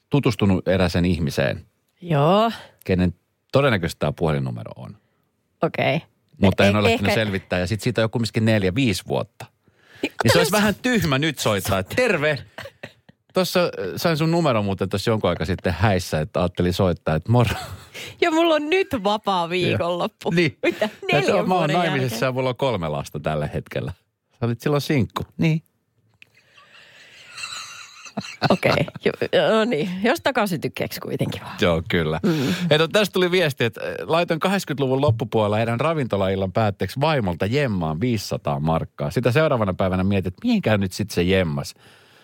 tutustunut 0.09 0.67
eräseen 0.67 1.05
ihmiseen, 1.05 1.65
Joo, 2.01 2.51
kenen 2.85 3.13
todennäköisesti 3.51 3.99
tämä 3.99 4.11
puhelinnumero 4.11 4.71
on. 4.75 4.97
okei. 5.63 5.95
Okay. 5.95 6.07
Mutta 6.41 6.65
en 6.65 6.75
ole 6.75 6.87
Eh- 6.87 6.91
lähtenyt 6.91 7.09
ehkä- 7.11 7.21
selvittää. 7.21 7.59
Ja 7.59 7.67
sitten 7.67 7.83
siitä 7.83 8.01
on 8.01 8.03
jo 8.03 8.09
kumminkin 8.09 8.45
neljä, 8.45 8.75
viisi 8.75 9.03
vuotta. 9.07 9.45
Niin 10.01 10.33
se 10.33 10.37
olisi 10.37 10.51
vähän 10.51 10.75
tyhmä 10.75 11.19
nyt 11.19 11.39
soittaa, 11.39 11.79
että 11.79 11.95
terve. 11.95 12.37
Tuossa 13.33 13.59
äh, 13.59 13.69
sain 13.95 14.17
sun 14.17 14.31
numero 14.31 14.63
muuten 14.63 14.89
tuossa 14.89 15.11
jonkun 15.11 15.29
aika 15.29 15.45
sitten 15.45 15.75
häissä, 15.79 16.19
että 16.19 16.39
ajattelin 16.39 16.73
soittaa, 16.73 17.15
että 17.15 17.31
moro. 17.31 17.55
Ja 18.21 18.31
mulla 18.31 18.55
on 18.55 18.69
nyt 18.69 18.87
vapaa 19.03 19.49
viikonloppu. 19.49 20.29
Niin. 20.29 20.57
Mitä? 20.65 20.89
Neljän 21.11 21.39
on, 21.39 21.47
mä 21.47 21.55
oon 21.55 21.69
naimisissa 21.69 22.15
jälkeen. 22.15 22.27
ja 22.27 22.31
mulla 22.31 22.49
on 22.49 22.55
kolme 22.55 22.89
lasta 22.89 23.19
tällä 23.19 23.47
hetkellä. 23.47 23.93
Sä 24.39 24.45
olit 24.45 24.61
silloin 24.61 24.81
sinkku. 24.81 25.23
Niin. 25.37 25.63
Okei, 28.49 28.71
okay. 28.71 29.49
no 29.51 29.65
niin. 29.65 29.89
Jos 30.03 30.19
takaisin 30.23 30.61
tykkeeksi 30.61 30.99
kuitenkin 30.99 31.41
vaan. 31.41 31.57
Joo, 31.61 31.83
kyllä. 31.89 32.19
Mm. 32.23 32.53
Eto, 32.69 32.87
tästä 32.87 33.13
tuli 33.13 33.31
viesti, 33.31 33.63
että 33.63 33.81
äh, 33.81 33.93
laitoin 34.03 34.39
80-luvun 34.45 35.01
loppupuolella 35.01 35.57
heidän 35.57 35.79
ravintolaillan 35.79 36.51
päätteeksi 36.51 37.01
vaimolta 37.01 37.45
jemmaan 37.45 38.01
500 38.01 38.59
markkaa. 38.59 39.11
Sitä 39.11 39.31
seuraavana 39.31 39.73
päivänä 39.73 40.03
mietin, 40.03 40.27
että 40.27 40.47
mihinkään 40.47 40.79
nyt 40.79 40.91
sitten 40.91 41.15
se 41.15 41.23
jemmas. 41.23 41.73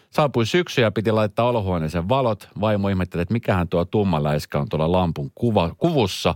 Saapui 0.10 0.46
syksy 0.46 0.82
ja 0.82 0.91
piti 0.91 1.12
laittaa 1.12 1.50
olohuoneeseen 1.50 2.10
valot. 2.10 2.50
Vaimo 2.62 2.89
ihmetteli, 2.89 3.22
että 3.22 3.34
mikähän 3.34 3.67
tuo 3.67 3.86
tumma 3.86 4.24
läiskä 4.24 4.60
on 4.60 4.70
tuolla 4.70 4.91
lampun 4.91 5.32
kuva, 5.36 5.76
kuvussa. 5.78 6.36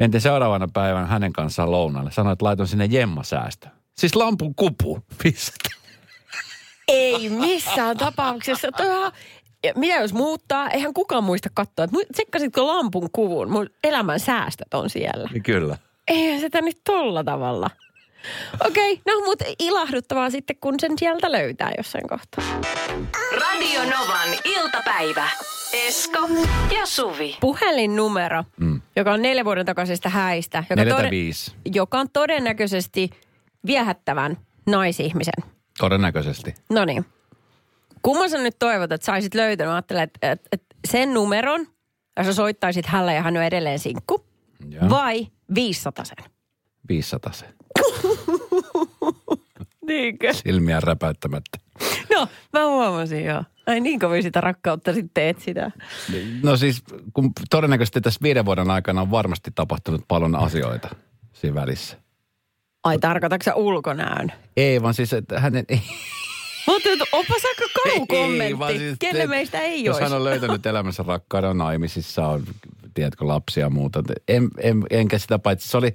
Entä 0.00 0.20
seuraavana 0.20 0.68
päivänä 0.72 1.06
hänen 1.06 1.32
kanssaan 1.32 1.70
lounalle. 1.70 2.10
Sanoin, 2.10 2.32
että 2.32 2.44
laiton 2.44 2.66
sinne 2.66 2.84
jemmasäästö. 2.84 3.68
Siis 3.98 4.16
lampun 4.16 4.54
kupu. 4.54 5.02
500. 5.24 5.80
Ei 6.88 7.28
missään 7.28 7.96
tapauksessa. 7.96 8.68
Ja 9.64 9.72
mitä 9.76 9.94
jos 9.94 10.12
muuttaa? 10.12 10.70
Eihän 10.70 10.94
kukaan 10.94 11.24
muista 11.24 11.48
katsoa. 11.54 11.86
Tsekkasitko 12.12 12.66
lampun 12.66 13.08
kuvun? 13.12 13.50
Mun 13.50 13.66
elämän 13.84 14.20
säästöt 14.20 14.74
on 14.74 14.90
siellä. 14.90 15.28
Niin 15.32 15.42
kyllä. 15.42 15.78
Eihän 16.08 16.40
sitä 16.40 16.60
nyt 16.60 16.78
tolla 16.84 17.24
tavalla. 17.24 17.70
Okei, 18.66 18.92
okay, 18.92 19.14
no 19.14 19.24
mutta 19.24 19.44
ilahduttavaa 19.58 20.30
sitten, 20.30 20.56
kun 20.60 20.74
sen 20.80 20.92
sieltä 20.98 21.32
löytää 21.32 21.72
jossain 21.76 22.08
kohtaa. 22.08 22.44
Radio 23.32 23.80
Novan 23.80 24.28
iltapäivä. 24.44 25.28
Esko 25.72 26.28
ja 26.74 26.86
Suvi. 26.86 27.36
Puhelinnumero, 27.40 28.44
mm. 28.60 28.80
joka 28.96 29.12
on 29.12 29.22
neljän 29.22 29.44
vuoden 29.44 29.66
takaisesta 29.66 30.08
häistä, 30.08 30.64
joka, 30.70 30.84
Neljä 30.84 31.10
viisi. 31.10 31.52
joka 31.74 31.98
on 31.98 32.10
todennäköisesti 32.12 33.10
viehättävän 33.66 34.36
naisihmisen. 34.66 35.44
Todennäköisesti. 35.78 36.54
No 36.70 36.84
niin. 36.84 37.06
Kumman 38.02 38.30
sä 38.30 38.38
nyt 38.38 38.58
toivot, 38.58 38.92
että 38.92 39.04
saisit 39.04 39.34
löytänyt? 39.34 39.70
Mä 39.70 39.74
ajattelen, 39.74 40.02
että, 40.02 40.32
että, 40.32 40.48
että 40.52 40.76
sen 40.88 41.14
numeron, 41.14 41.66
ja 42.16 42.24
sä 42.24 42.32
soittaisit 42.32 42.86
hänelle 42.86 43.14
ja 43.14 43.22
hän 43.22 43.36
on 43.36 43.42
edelleen 43.42 43.78
sinkku, 43.78 44.24
Joo. 44.68 44.90
vai 44.90 45.26
500 45.54 46.04
sen? 46.04 46.16
500 46.88 47.32
se. 47.32 47.46
Niinkö? 49.86 50.32
Silmiä 50.32 50.80
räpäyttämättä. 50.80 51.58
No, 52.14 52.28
mä 52.52 52.66
huomasin 52.66 53.24
joo. 53.24 53.44
Ai 53.66 53.80
niin 53.80 54.00
kovin 54.00 54.22
sitä 54.22 54.40
rakkautta 54.40 54.94
sitten 54.94 55.26
etsitään. 55.26 55.72
No 56.42 56.56
siis, 56.56 56.82
kun 57.12 57.32
todennäköisesti 57.50 58.00
tässä 58.00 58.20
viiden 58.22 58.44
vuoden 58.44 58.70
aikana 58.70 59.00
on 59.00 59.10
varmasti 59.10 59.50
tapahtunut 59.54 60.04
paljon 60.08 60.36
asioita 60.36 60.88
siinä 61.32 61.54
välissä. 61.54 61.96
Ai 62.84 62.98
tarkoitatko 62.98 63.44
sä 63.44 63.54
ulkonäön? 63.54 64.32
Ei, 64.56 64.82
vaan 64.82 64.94
siis, 64.94 65.12
että 65.12 65.40
hänen... 65.40 65.64
Ei, 65.70 65.82
että 66.92 67.04
onpas 67.12 67.42
aika 67.44 67.64
karu 67.74 67.94
ei, 67.94 68.06
kommentti. 68.06 68.58
vaan 68.58 68.72
siis, 68.72 68.96
Kelle 68.98 69.26
meistä 69.26 69.60
ei 69.60 69.84
Jos 69.84 69.96
olisi? 69.96 70.10
hän 70.10 70.18
on 70.20 70.24
löytänyt 70.24 70.66
elämänsä 70.66 71.02
rakkauden, 71.06 71.50
on 71.50 71.58
naimisissa, 71.58 72.26
on, 72.26 72.44
tiedätkö, 72.94 73.26
lapsia 73.26 73.64
ja 73.64 73.70
muuta. 73.70 74.02
En, 74.28 74.48
en, 74.58 74.82
enkä 74.90 75.18
sitä 75.18 75.38
paitsi, 75.38 75.68
se 75.68 75.76
oli, 75.76 75.94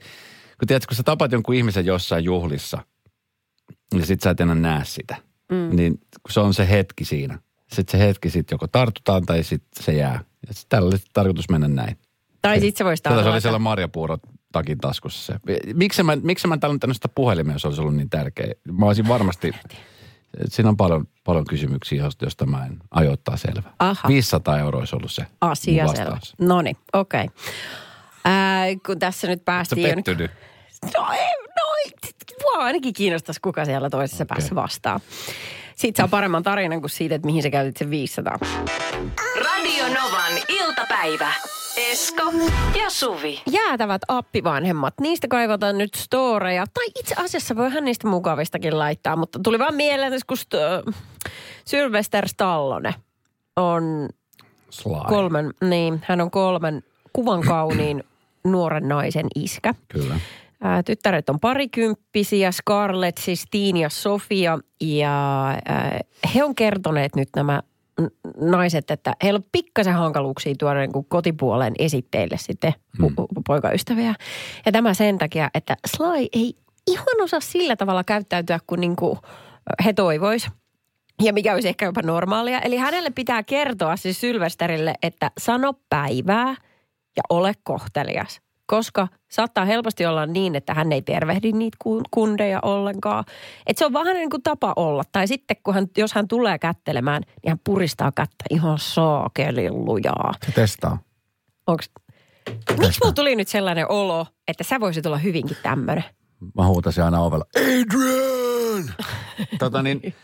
kun 0.60 0.68
tiedätkö, 0.68 0.88
kun 0.88 0.96
sä 0.96 1.04
tapat 1.04 1.32
jonkun 1.32 1.56
ihmisen 1.56 1.86
jossain 1.86 2.24
juhlissa, 2.24 2.78
niin 3.94 4.06
sit 4.06 4.22
sä 4.22 4.30
et 4.30 4.40
enää 4.40 4.56
näe 4.56 4.86
sitä. 4.86 5.16
Mm. 5.52 5.76
Niin 5.76 5.94
kun 5.98 6.32
se 6.32 6.40
on 6.40 6.54
se 6.54 6.70
hetki 6.70 7.06
siinä. 7.06 7.40
Sitten 7.74 8.00
se 8.00 8.08
hetki 8.08 8.30
sitten 8.30 8.56
joko 8.56 8.68
tartutaan 8.68 9.26
tai 9.26 9.44
sitten 9.44 9.84
se 9.84 9.94
jää. 9.94 10.24
Ja 10.48 10.54
sit 10.54 10.70
tällä 10.70 10.88
oli 10.88 10.98
tarkoitus 11.14 11.50
mennä 11.50 11.68
näin. 11.68 11.98
Tai 12.42 12.60
sit 12.60 12.78
se 12.78 12.86
voisi 12.86 13.04
Tällä 13.04 13.24
se 13.24 13.30
oli 13.30 13.42
siellä 13.42 13.60
marjapuurot 13.60 14.22
takin 14.52 14.78
taskussa 14.78 15.34
se. 15.34 15.40
Miksi 15.74 16.04
mä, 16.04 16.16
miksi 16.16 16.48
mä 16.48 16.54
en 16.54 16.60
tallentanut 16.60 16.96
sitä 16.96 17.10
puhelimeen, 17.10 17.56
jos 17.56 17.66
olisi 17.66 17.82
ollut 17.82 17.96
niin 17.96 18.10
tärkeä? 18.10 18.54
Mä 18.72 18.86
olisin 18.86 19.08
varmasti, 19.08 19.52
siinä 20.48 20.70
on 20.70 20.78
paljon, 20.78 21.08
paljon 21.24 21.46
kysymyksiä, 21.46 22.04
joista- 22.04 22.26
josta 22.26 22.46
mä 22.46 22.66
en 22.66 22.80
ajoittaa 22.92 23.38
selvä. 23.38 23.74
Aha. 23.80 24.08
500 24.08 24.60
euroa 24.60 24.80
olisi 24.80 24.96
ollut 24.96 25.12
se 25.12 25.26
Asia 25.42 25.88
selvä. 25.88 26.20
No 26.40 26.62
niin, 26.62 26.78
okei. 26.94 27.24
Okay. 27.24 27.36
Kun 28.86 29.00
tässä 29.00 29.28
nyt 29.28 29.46
päästiin... 29.46 29.90
jo- 29.90 29.96
pettynyt? 29.96 30.32
No, 30.98 31.08
ei, 31.14 31.30
no 31.56 31.66
mua 32.44 32.64
ainakin 32.64 32.94
kiinnostaisi, 32.94 33.42
kuka 33.42 33.66
siellä 33.66 33.90
toisessa 33.90 34.24
okay. 34.24 34.36
päässä 34.36 34.56
vastaa. 34.56 35.00
Siitä 35.76 35.98
saa 35.98 36.08
paremman 36.08 36.44
tarinan 36.44 36.82
kuin 36.82 36.90
siitä, 36.90 37.16
että 37.16 37.26
mihin 37.26 37.44
sä 37.44 37.50
käytit 37.50 37.78
sen 37.78 37.90
500. 37.90 38.40
Radio 39.44 39.86
Novan 39.88 40.34
iltapäivä. 40.50 41.34
Esko 41.92 42.34
ja 42.80 42.90
Suvi. 42.90 43.42
Jäätävät 43.52 44.02
appivanhemmat, 44.08 44.94
niistä 45.02 45.28
kaivataan 45.28 45.78
nyt 45.78 45.94
storeja. 45.94 46.66
Tai 46.74 46.86
itse 47.00 47.16
asiassa 47.18 47.56
voihan 47.56 47.86
niistä 47.86 48.08
mukavistakin 48.08 48.80
laittaa, 48.80 49.16
mutta 49.16 49.40
tuli 49.44 49.60
vaan 49.60 49.76
mieleen, 49.76 50.14
että 50.14 50.26
kun 50.28 50.38
st- 50.38 50.94
Sylvester 51.66 52.28
Stallone 52.28 52.96
on 53.56 54.10
Sly. 54.70 54.94
kolmen, 55.08 55.54
niin 55.62 56.02
hän 56.06 56.22
on 56.22 56.32
kolmen 56.32 56.84
kuvan 57.14 57.42
kauniin 57.42 58.04
nuoren 58.46 58.88
naisen 58.88 59.28
iskä. 59.36 59.74
Kyllä. 59.88 60.20
Ää, 60.62 60.84
Tyttäret 60.84 61.30
on 61.30 61.40
parikymppisiä, 61.40 62.52
Scarlett, 62.52 63.18
siis 63.18 63.46
Tiin 63.52 63.78
ja 63.78 63.90
Sofia. 63.90 64.60
Ja 64.82 65.46
ää, 65.66 66.00
he 66.36 66.44
on 66.44 66.56
kertoneet 66.56 67.16
nyt 67.16 67.30
nämä 67.36 67.62
naiset, 68.38 68.92
että 68.92 69.14
heillä 69.24 69.38
on 69.38 69.46
pikkasen 69.52 69.94
hankaluuksia 69.94 70.56
tuoda 70.60 70.80
niin 70.80 70.92
kuin 70.92 71.06
kotipuolen 71.10 71.74
esitteille 71.80 72.38
sitten 72.40 72.74
mm. 73.00 73.08
poikaystäviä. 73.48 74.16
Ja 74.66 74.72
tämä 74.72 74.94
sen 74.94 75.18
takia, 75.18 75.50
että 75.54 75.78
Sly 75.88 76.28
ei 76.34 76.54
ihan 76.88 77.22
osaa 77.22 77.40
sillä 77.40 77.76
tavalla 77.76 78.04
käyttäytyä 78.04 78.60
kuin, 78.68 78.82
niin 78.82 78.96
kuin 78.96 79.20
he 79.86 79.94
toivois. 79.94 80.48
Ja 81.24 81.34
mikä 81.34 81.54
olisi 81.54 81.68
ehkä 81.68 81.86
jopa 81.86 82.02
normaalia. 82.02 82.60
Eli 82.60 82.78
hänelle 82.78 83.10
pitää 83.10 83.44
kertoa 83.44 83.96
siis 83.96 84.22
Sylvesterille, 84.22 84.94
että 85.04 85.32
sano 85.40 85.74
päivää 85.90 86.56
ja 87.18 87.24
ole 87.30 87.54
kohtelias. 87.64 88.42
Koska 88.68 89.08
saattaa 89.32 89.66
helposti 89.66 90.06
olla 90.06 90.26
niin, 90.26 90.56
että 90.56 90.74
hän 90.74 90.92
ei 90.92 91.02
tervehdi 91.02 91.52
niitä 91.52 91.78
kun- 91.84 92.06
kundeja 92.12 92.60
ollenkaan. 92.62 93.24
Että 93.68 93.80
se 93.80 93.86
on 93.86 93.94
vähän 93.94 94.16
niin 94.16 94.30
kuin 94.30 94.44
tapa 94.44 94.74
olla. 94.76 95.04
Tai 95.12 95.28
sitten, 95.28 95.58
kun 95.64 95.74
hän, 95.74 95.88
jos 95.98 96.14
hän 96.14 96.28
tulee 96.28 96.60
kättelemään, 96.60 97.22
niin 97.22 97.52
hän 97.52 97.60
puristaa 97.64 98.12
kättä 98.12 98.46
ihan 98.50 98.80
saakelin 98.80 99.86
lujaa. 99.86 100.34
Se 100.46 100.52
testaa. 100.52 100.98
Onks... 101.68 101.90
Miksi 102.80 103.00
mulla 103.04 103.14
tuli 103.14 103.36
nyt 103.36 103.48
sellainen 103.48 103.92
olo, 103.92 104.28
että 104.48 104.64
sä 104.64 104.80
voisit 104.80 105.06
olla 105.06 105.18
hyvinkin 105.18 105.58
tämmöinen? 105.64 106.04
Mä 106.58 106.68
huutasin 106.68 107.04
aina 107.04 107.22
ovella. 107.22 107.46
Adrian! 107.56 108.55
Tota 109.60 109.82
niin, 109.82 110.16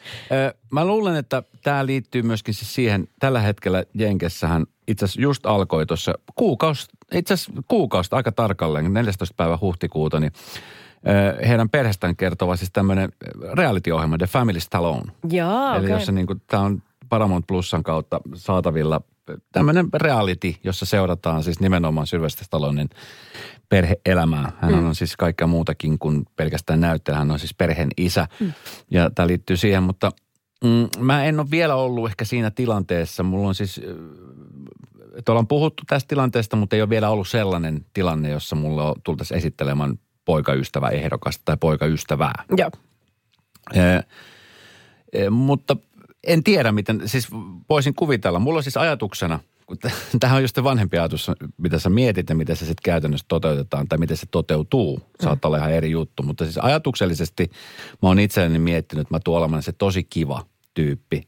mä 0.71 0.85
luulen, 0.85 1.15
että 1.15 1.43
tämä 1.63 1.85
liittyy 1.85 2.21
myöskin 2.21 2.53
siis 2.53 2.75
siihen, 2.75 3.07
tällä 3.19 3.39
hetkellä 3.39 3.83
Jenkessähän 3.93 4.65
itse 4.87 5.05
asiassa 5.05 5.21
just 5.21 5.45
alkoi 5.45 5.85
tuossa 5.85 6.13
kuukausi, 6.35 6.87
itse 7.13 7.33
asiassa 7.33 8.15
aika 8.15 8.31
tarkalleen, 8.31 8.93
14. 8.93 9.33
päivä 9.37 9.57
huhtikuuta, 9.61 10.19
niin 10.19 10.31
heidän 11.47 11.69
perheestään 11.69 12.15
kertova 12.15 12.55
siis 12.55 12.71
tämmöinen 12.73 13.11
reality-ohjelma, 13.53 14.17
The 14.17 14.27
Family 14.27 14.59
Stallone. 14.59 15.11
Jaa, 15.31 15.75
Eli 15.75 15.85
okei. 15.85 15.95
jossa 15.95 16.11
niin 16.11 16.27
tämä 16.47 16.63
on 16.63 16.83
Paramount 17.09 17.47
Plusan 17.47 17.83
kautta 17.83 18.21
saatavilla 18.35 19.01
tämmöinen 19.51 19.87
reality, 19.93 20.55
jossa 20.63 20.85
seurataan 20.85 21.43
siis 21.43 21.59
nimenomaan 21.59 22.07
Sylvester 22.07 22.45
Stallonen 22.45 22.89
perhe-elämää. 23.69 24.51
Hän 24.61 24.73
mm. 24.73 24.85
on 24.85 24.95
siis 24.95 25.17
kaikkea 25.17 25.47
muutakin 25.47 25.99
kuin 25.99 26.25
pelkästään 26.35 26.81
näyttelijä. 26.81 27.19
Hän 27.19 27.31
on 27.31 27.39
siis 27.39 27.53
perheen 27.53 27.89
isä 27.97 28.27
mm. 28.39 28.53
ja 28.91 29.09
tämä 29.09 29.27
liittyy 29.27 29.57
siihen, 29.57 29.83
mutta 29.83 30.11
mm, 30.63 30.87
mä 30.99 31.25
en 31.25 31.39
ole 31.39 31.51
vielä 31.51 31.75
ollut 31.75 32.09
ehkä 32.09 32.25
siinä 32.25 32.51
tilanteessa. 32.51 33.23
Mulla 33.23 33.47
on 33.47 33.55
siis, 33.55 33.81
äh, 33.83 33.95
että 35.15 35.31
ollaan 35.31 35.47
puhuttu 35.47 35.83
tästä 35.87 36.07
tilanteesta, 36.07 36.55
mutta 36.55 36.75
ei 36.75 36.81
ole 36.81 36.89
vielä 36.89 37.09
ollut 37.09 37.27
sellainen 37.27 37.85
tilanne, 37.93 38.29
jossa 38.29 38.55
mulla 38.55 38.95
tultaisiin 39.03 39.37
esittelemään 39.37 39.99
poikaystävä 40.25 40.89
ehdokasta 40.89 41.41
tai 41.45 41.57
poikaystävää. 41.57 42.43
Joo. 42.57 42.71
Eh, 43.73 44.03
eh, 45.13 45.29
mutta 45.29 45.77
en 46.27 46.43
tiedä, 46.43 46.71
miten, 46.71 47.01
siis 47.05 47.27
voisin 47.69 47.95
kuvitella. 47.95 48.39
Mulla 48.39 48.57
on 48.57 48.63
siis 48.63 48.77
ajatuksena, 48.77 49.39
kun 49.65 49.77
tämähän 50.19 50.37
on 50.37 50.43
just 50.43 50.55
se 50.55 50.63
vanhempi 50.63 50.97
ajatus, 50.97 51.31
mitä 51.57 51.79
sä 51.79 51.89
mietit 51.89 52.29
ja 52.29 52.35
miten 52.35 52.55
se 52.55 52.59
sitten 52.65 52.83
käytännössä 52.83 53.25
toteutetaan 53.27 53.87
tai 53.87 53.97
miten 53.97 54.17
se 54.17 54.25
toteutuu. 54.31 55.01
Saattaa 55.23 55.49
olla 55.49 55.57
ihan 55.57 55.73
eri 55.73 55.91
juttu, 55.91 56.23
mutta 56.23 56.43
siis 56.43 56.57
ajatuksellisesti 56.57 57.51
mä 58.01 58.09
oon 58.09 58.19
itselleni 58.19 58.59
miettinyt, 58.59 59.01
että 59.01 59.15
mä 59.15 59.19
tuon 59.23 59.37
olemaan 59.37 59.63
se 59.63 59.71
tosi 59.71 60.03
kiva 60.03 60.45
tyyppi, 60.73 61.27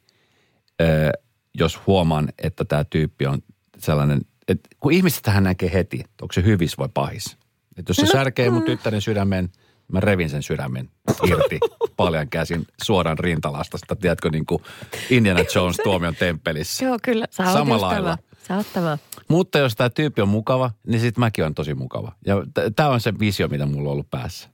jos 1.53 1.79
huomaan, 1.87 2.29
että 2.43 2.65
tämä 2.65 2.83
tyyppi 2.83 3.25
on 3.25 3.39
sellainen, 3.77 4.21
että 4.47 4.69
kun 4.79 4.91
ihmiset 4.91 5.27
hän 5.27 5.43
näkee 5.43 5.73
heti, 5.73 5.99
että 5.99 6.23
onko 6.25 6.33
se 6.33 6.43
hyvis 6.43 6.77
vai 6.77 6.89
pahis. 6.93 7.37
Että 7.77 7.89
jos 7.89 7.97
se 7.97 8.05
särkee 8.05 8.49
mun 8.49 8.63
tyttären 8.63 9.01
sydämen, 9.01 9.49
mä 9.91 9.99
revin 9.99 10.29
sen 10.29 10.43
sydämen 10.43 10.89
irti 11.27 11.59
paljon 11.97 12.29
käsin 12.29 12.65
suoraan 12.83 13.19
rintalastasta, 13.19 13.95
tiedätkö, 13.95 14.29
niin 14.29 14.45
kuin 14.45 14.63
Indiana 15.09 15.39
Jones 15.55 15.77
tuomion 15.83 16.15
temppelissä. 16.15 16.85
Joo, 16.85 16.97
kyllä. 17.03 17.25
Sä 17.31 17.43
oot 17.43 17.53
Samalla 17.53 17.87
lailla. 17.87 18.17
tämä. 18.17 18.33
Sä 18.47 18.55
oot 18.55 18.67
tämä. 18.73 18.97
Mutta 19.27 19.57
jos 19.59 19.75
tämä 19.75 19.89
tyyppi 19.89 20.21
on 20.21 20.29
mukava, 20.29 20.71
niin 20.87 21.01
sitten 21.01 21.19
mäkin 21.19 21.45
on 21.45 21.53
tosi 21.55 21.73
mukava. 21.73 22.11
Ja 22.25 22.35
tämä 22.75 22.89
on 22.89 23.01
se 23.01 23.19
visio, 23.19 23.47
mitä 23.47 23.65
mulla 23.65 23.89
on 23.89 23.93
ollut 23.93 24.11
päässä. 24.11 24.49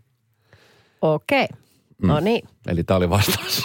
Okei. 1.01 1.47
No 2.01 2.19
niin. 2.19 2.47
Eli 2.67 2.83
tämä 2.83 2.97
oli 2.97 3.09
vastaus, 3.09 3.61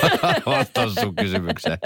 vastaus 0.46 0.94
sun 0.94 1.14
kysymykseen. 1.14 1.78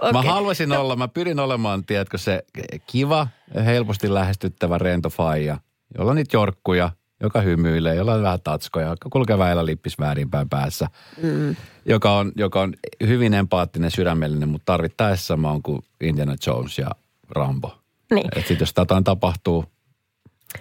Okei. 0.00 0.12
Mä 0.12 0.22
haluaisin 0.22 0.72
olla, 0.72 0.96
mä 0.96 1.08
pyrin 1.08 1.40
olemaan, 1.40 1.84
tiedätkö, 1.84 2.18
se 2.18 2.42
kiva, 2.86 3.28
helposti 3.64 4.14
lähestyttävä 4.14 4.78
rento 4.78 5.10
faija, 5.10 5.58
jolla 5.98 6.10
on 6.10 6.16
niitä 6.16 6.36
jorkkuja, 6.36 6.90
joka 7.20 7.40
hymyilee, 7.40 7.94
jolla 7.94 8.14
on 8.14 8.22
vähän 8.22 8.40
tatskoja, 8.44 8.88
joka 8.88 9.08
kulkee 9.10 9.38
väillä 9.38 9.66
lippis 9.66 9.98
väärinpäin 9.98 10.48
päässä, 10.48 10.88
mm. 11.22 11.56
joka, 11.84 12.16
on, 12.16 12.32
joka 12.36 12.60
on 12.60 12.74
hyvin 13.06 13.34
empaattinen, 13.34 13.90
sydämellinen, 13.90 14.48
mutta 14.48 14.72
tarvittaessa 14.72 15.36
mä 15.36 15.50
oon 15.50 15.62
kuin 15.62 15.82
Indiana 16.00 16.36
Jones 16.46 16.78
ja 16.78 16.90
Rambo. 17.30 17.78
Niin. 18.10 18.28
Et 18.36 18.46
sit 18.46 18.60
jos 18.60 18.74
jotain 18.76 19.04
tapahtuu, 19.04 19.64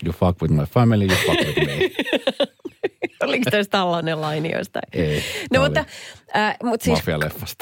you 0.04 0.14
fuck 0.14 0.42
with 0.42 0.54
my 0.54 0.64
family, 0.64 1.06
you 1.06 1.18
fuck 1.26 1.40
with 1.40 1.66
me. 1.66 1.90
Oliko 3.24 3.52
tässä 3.52 3.70
tällainen 3.72 4.22
laini 4.22 4.52
jostain? 4.52 4.84
Ei, 4.94 5.24
No 5.54 5.62
mutta, 5.64 5.86
äh, 6.36 6.56
mutta 6.64 6.84
siis, 6.84 7.00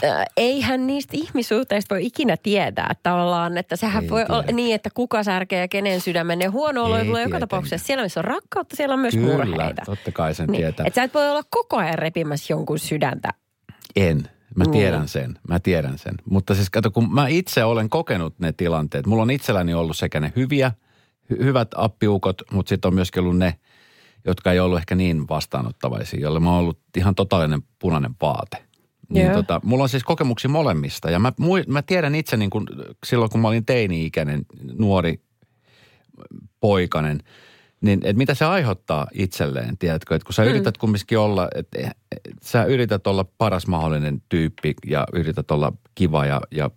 äh, 0.03 0.25
eihän 0.37 0.87
niistä 0.87 1.11
ihmissuhteista 1.17 1.95
voi 1.95 2.05
ikinä 2.05 2.37
tietää 2.43 2.87
että 2.91 3.09
tavallaan, 3.09 3.57
että 3.57 3.75
sehän 3.75 4.03
Ei 4.03 4.09
voi 4.09 4.25
olla 4.29 4.43
tiedä. 4.43 4.55
niin, 4.55 4.75
että 4.75 4.89
kuka 4.93 5.23
särkee 5.23 5.59
ja 5.59 5.67
kenen 5.67 6.01
sydämen. 6.01 6.41
Ja 6.41 6.51
huono 6.51 6.83
olo 6.83 7.03
tulee 7.05 7.23
joka 7.23 7.39
tapauksessa. 7.39 7.87
Siellä 7.87 8.03
missä 8.03 8.19
on 8.19 8.23
rakkautta, 8.25 8.75
siellä 8.75 8.93
on 8.93 8.99
myös 8.99 9.13
Kyllä, 9.13 9.45
murheita. 9.45 9.81
totta 9.85 10.11
kai 10.11 10.35
sen 10.35 10.47
Niin. 10.47 10.61
tietää. 10.61 10.85
Että 10.87 10.95
sä 11.01 11.03
et 11.03 11.13
voi 11.13 11.29
olla 11.29 11.43
koko 11.49 11.77
ajan 11.77 11.99
repimässä 11.99 12.53
jonkun 12.53 12.79
sydäntä. 12.79 13.29
En. 13.95 14.29
Mä 14.55 14.63
Niin. 14.63 14.71
tiedän 14.71 15.07
sen, 15.07 15.39
mä 15.49 15.59
tiedän 15.59 15.97
sen. 15.97 16.13
Mutta 16.29 16.55
siis 16.55 16.69
kato, 16.69 16.91
kun 16.91 17.13
mä 17.13 17.27
itse 17.27 17.63
olen 17.63 17.89
kokenut 17.89 18.39
ne 18.39 18.51
tilanteet. 18.53 19.05
Mulla 19.05 19.21
on 19.23 19.31
itselläni 19.31 19.73
ollut 19.73 19.97
sekä 19.97 20.19
ne 20.19 20.33
hyviä, 20.35 20.71
hy- 21.33 21.43
hyvät 21.43 21.67
appiukot, 21.75 22.41
mutta 22.51 22.69
sitten 22.69 22.89
on 22.89 22.95
myöskin 22.95 23.23
ollut 23.23 23.37
ne, 23.37 23.53
jotka 24.25 24.51
ei 24.51 24.59
ollut 24.59 24.79
ehkä 24.79 24.95
niin 24.95 25.27
vastaanottavaisia, 25.27 26.19
jolle 26.19 26.39
mä 26.39 26.49
oon 26.51 26.59
ollut 26.59 26.79
ihan 26.97 27.15
totaalinen 27.15 27.63
punainen 27.79 28.15
vaate. 28.21 28.65
Niin 29.09 29.25
Joo. 29.25 29.35
tota, 29.35 29.61
mulla 29.63 29.83
on 29.83 29.89
siis 29.89 30.03
kokemuksia 30.03 30.49
molemmista 30.49 31.09
ja 31.09 31.19
mä, 31.19 31.33
mä 31.67 31.81
tiedän 31.81 32.15
itse 32.15 32.37
niin 32.37 32.49
kun, 32.49 32.67
silloin, 33.05 33.31
kun 33.31 33.39
mä 33.41 33.47
olin 33.47 33.65
teini-ikäinen 33.65 34.45
nuori 34.79 35.21
poikainen, 36.59 37.19
niin 37.81 37.99
että 38.03 38.17
mitä 38.17 38.33
se 38.33 38.45
aiheuttaa 38.45 39.07
itselleen, 39.13 39.77
tiedätkö? 39.77 40.15
Että 40.15 40.25
kun 40.25 40.33
sä 40.33 40.43
Mm. 40.43 40.49
yrität 40.49 40.77
kumminkin 40.77 41.19
olla, 41.19 41.47
että 41.55 41.79
et, 42.11 42.21
sä 42.41 42.63
yrität 42.63 43.07
olla 43.07 43.25
paras 43.37 43.67
mahdollinen 43.67 44.21
tyyppi 44.29 44.73
ja 44.87 45.07
yrität 45.13 45.51
olla 45.51 45.73
kiva 45.95 46.25
ja, 46.25 46.41
ja, 46.51 46.69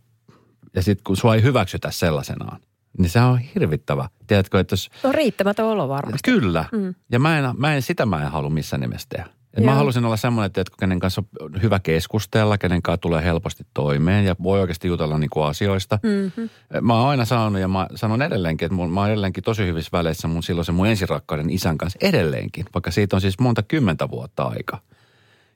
ja 0.75 0.83
sitten 0.83 1.05
kun 1.05 1.17
sua 1.17 1.35
ei 1.35 1.43
hyväksytä 1.43 1.91
sellaisenaan, 1.91 2.61
niin 2.99 3.11
se 3.11 3.21
on 3.21 3.39
hirvittävä. 3.39 4.09
Tiedätkö, 4.27 4.61
että 4.61 4.73
jos, 4.73 4.91
No 5.03 5.13
riittämätön 5.13 5.67
olo 5.67 5.89
varmasti. 5.89 6.31
Kyllä. 6.31 6.65
Mm. 6.73 6.95
Ja 7.13 7.19
mä 7.19 7.39
en, 7.39 7.45
mä 7.57 7.75
en, 7.75 7.83
sitä 7.83 8.07
mä 8.07 8.23
en 8.23 8.31
halua 8.31 8.51
missään 8.51 8.81
nimessä 8.81 9.07
tehdä. 9.09 9.31
Et 9.55 9.65
mä 9.65 9.75
halusin 9.75 10.05
olla 10.05 10.17
semmoinen, 10.17 10.47
että 10.47 10.63
kenen 10.81 11.01
kanssa 11.01 11.23
on 11.41 11.63
hyvä 11.63 11.81
keskustella, 11.81 12.59
kenen 12.59 12.83
kanssa 12.83 13.01
tulee 13.01 13.25
helposti 13.25 13.67
toimeen 13.75 14.25
ja 14.25 14.37
voi 14.43 14.61
oikeasti 14.61 14.89
jutella 14.89 15.19
niin 15.19 15.31
kuin 15.31 15.47
asioista. 15.47 15.99
Mm-hmm. 16.03 16.49
Mä 16.81 16.95
oon 16.95 17.09
aina 17.09 17.25
sanonut 17.25 17.61
ja 17.61 17.69
mä 17.69 17.87
sanon 17.95 18.23
edelleenkin, 18.23 18.67
että 18.67 18.77
mun, 18.77 18.91
mä 18.91 19.01
oon 19.01 19.09
edelleenkin 19.09 19.45
tosi 19.45 19.67
hyvissä 19.67 19.91
väleissä 19.93 20.29
mun 20.29 20.43
silloisen 20.43 20.75
mun 20.75 20.87
ensirakkauden 20.87 21.51
isän 21.51 21.79
kanssa 21.79 21.99
edelleenkin, 22.03 22.65
vaikka 22.75 22.91
siitä 22.91 23.17
on 23.17 23.21
siis 23.21 23.39
monta 23.39 23.63
kymmentä 23.63 24.11
vuotta 24.11 24.43
aika. 24.43 24.79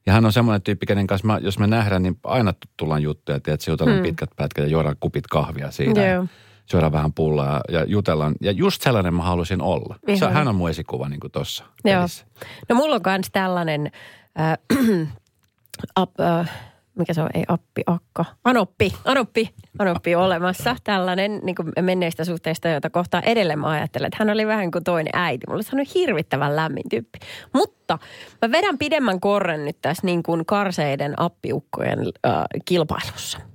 Ja 0.07 0.13
hän 0.13 0.25
on 0.25 0.33
semmoinen 0.33 0.63
tyyppi, 0.63 0.87
kenen 0.87 1.07
kanssa 1.07 1.27
mä, 1.27 1.39
jos 1.43 1.59
me 1.59 1.67
nähdään, 1.67 2.03
niin 2.03 2.19
aina 2.25 2.55
tullaan 2.77 3.03
juttuja, 3.03 3.37
että 3.37 3.71
jutellaan 3.71 3.99
mm. 3.99 4.03
pitkät 4.03 4.31
pätkät 4.37 4.65
ja 4.65 4.71
juodaan 4.71 4.97
kupit 5.01 5.27
kahvia 5.27 5.71
siinä. 5.71 6.07
Joo. 6.07 6.27
Syödään 6.67 6.93
vähän 6.93 7.13
pullaa 7.13 7.61
ja, 7.69 7.85
jutellaan. 7.85 8.35
Ja 8.41 8.53
just 8.53 8.83
sellainen 8.83 9.15
mä 9.15 9.23
halusin 9.23 9.63
olla. 9.63 9.97
Se, 10.19 10.27
hän 10.27 10.49
on 10.49 10.55
mun 10.55 10.71
esikuva 10.71 11.09
niin 11.09 11.21
kuin 11.21 11.31
tossa 11.31 11.65
Joo. 11.85 11.99
pelissä. 11.99 12.27
No 12.69 12.75
mulla 12.77 12.95
on 12.95 13.01
myös 13.07 13.27
tällainen, 13.33 13.91
äh, 14.41 14.59
ap, 15.97 16.21
äh, 16.21 16.51
mikä 16.95 17.15
se 17.15 17.23
on, 17.23 17.29
ei 17.35 17.45
appi, 17.49 17.83
akka, 17.87 18.25
anoppi, 18.45 18.93
anoppi, 19.05 19.55
anoppi 19.79 20.15
olemassa. 20.15 20.77
Tällainen 20.85 21.41
niin 21.43 21.55
kuin 21.55 21.73
menneistä 21.81 22.25
suhteista, 22.25 22.69
joita 22.69 22.91
kohtaan 22.91 23.25
edelleen 23.25 23.59
mä 23.59 23.69
ajattelen, 23.69 24.07
että 24.07 24.17
hän 24.19 24.31
oli 24.31 24.47
vähän 24.47 24.71
kuin 24.71 24.85
toinen 24.85 25.13
äiti. 25.13 25.47
Mulla 25.49 25.63
on 25.73 25.87
hirvittävän 25.95 26.57
lämmin 26.57 26.89
tyyppi. 26.91 27.19
Mutta 27.53 27.99
mä 28.43 28.53
vedän 28.53 28.79
pidemmän 28.79 29.21
korren 29.21 29.65
nyt 29.65 29.77
tässä 29.83 30.07
niin 30.07 30.23
kuin 30.23 30.47
karseiden 30.47 31.15
appiukkojen 31.17 31.99
äh, 31.99 32.45
kilpailussa. 32.65 33.52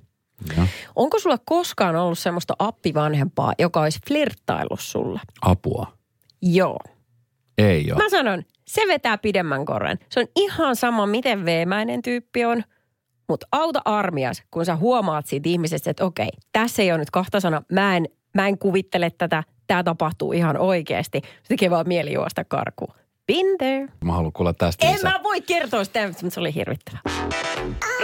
Ja. 0.57 0.67
Onko 0.95 1.19
sulla 1.19 1.37
koskaan 1.45 1.95
ollut 1.95 2.19
semmoista 2.19 2.53
appivanhempaa, 2.59 3.53
joka 3.59 3.81
olisi 3.81 3.99
flirttaillut 4.07 4.79
sulle? 4.79 5.19
Apua. 5.41 5.87
Joo. 6.41 6.79
Ei 7.57 7.91
ole. 7.91 8.03
Mä 8.03 8.09
sanon, 8.09 8.43
se 8.67 8.81
vetää 8.87 9.17
pidemmän 9.17 9.65
korren. 9.65 9.99
Se 10.09 10.19
on 10.19 10.25
ihan 10.35 10.75
sama, 10.75 11.05
miten 11.05 11.45
veemäinen 11.45 12.01
tyyppi 12.01 12.45
on. 12.45 12.63
Mutta 13.29 13.47
auta 13.51 13.81
armias, 13.85 14.43
kun 14.51 14.65
sä 14.65 14.75
huomaat 14.75 15.25
siitä 15.25 15.49
ihmisestä, 15.49 15.91
että 15.91 16.05
okei, 16.05 16.29
tässä 16.51 16.81
ei 16.81 16.91
ole 16.91 16.97
nyt 16.97 17.11
kahta 17.11 17.39
sanaa. 17.39 17.61
Mä 17.71 17.97
en, 17.97 18.05
mä 18.35 18.47
en 18.47 18.57
kuvittele 18.57 19.09
tätä. 19.09 19.43
Tämä 19.67 19.83
tapahtuu 19.83 20.33
ihan 20.33 20.57
oikeasti. 20.57 21.21
Se 21.23 21.47
tekee 21.47 21.69
vaan 21.69 21.87
mieli 21.87 22.13
juosta 22.13 22.43
karkuun. 22.43 22.93
Been 23.27 23.57
there. 23.57 23.87
Mä 24.03 24.13
haluan 24.13 24.33
kuulla 24.33 24.53
tästä 24.53 24.87
En 24.87 24.93
lisää. 24.93 25.11
mä 25.11 25.23
voi 25.23 25.41
kertoa 25.41 25.83
sitä, 25.83 26.07
mutta 26.07 26.29
se 26.29 26.39
oli 26.39 26.53
hirvittävä. 26.55 26.99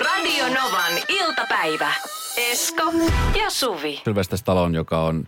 Radio 0.05 0.45
Novan 0.47 0.93
iltapäivä. 1.09 1.93
Esko 2.37 2.83
ja 3.39 3.49
Suvi. 3.49 4.01
Sylvester 4.03 4.37
Stallone, 4.37 4.77
joka 4.77 5.03
on 5.03 5.27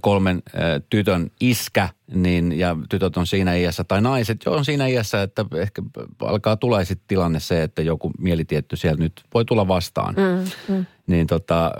kolmen 0.00 0.42
tytön 0.90 1.30
iskä, 1.40 1.88
niin, 2.14 2.58
ja 2.58 2.76
tytöt 2.88 3.16
on 3.16 3.26
siinä 3.26 3.54
iässä, 3.54 3.84
tai 3.84 4.00
naiset 4.00 4.40
jo 4.46 4.52
on 4.52 4.64
siinä 4.64 4.86
iässä, 4.86 5.22
että 5.22 5.44
ehkä 5.56 5.82
alkaa 6.20 6.56
tulee 6.56 6.84
sitten 6.84 7.08
tilanne 7.08 7.40
se, 7.40 7.62
että 7.62 7.82
joku 7.82 8.10
mielitietty 8.18 8.76
siellä 8.76 8.98
nyt 8.98 9.24
voi 9.34 9.44
tulla 9.44 9.68
vastaan. 9.68 10.14
Mm, 10.14 10.74
mm. 10.74 10.86
Niin 11.06 11.26
tota, 11.26 11.72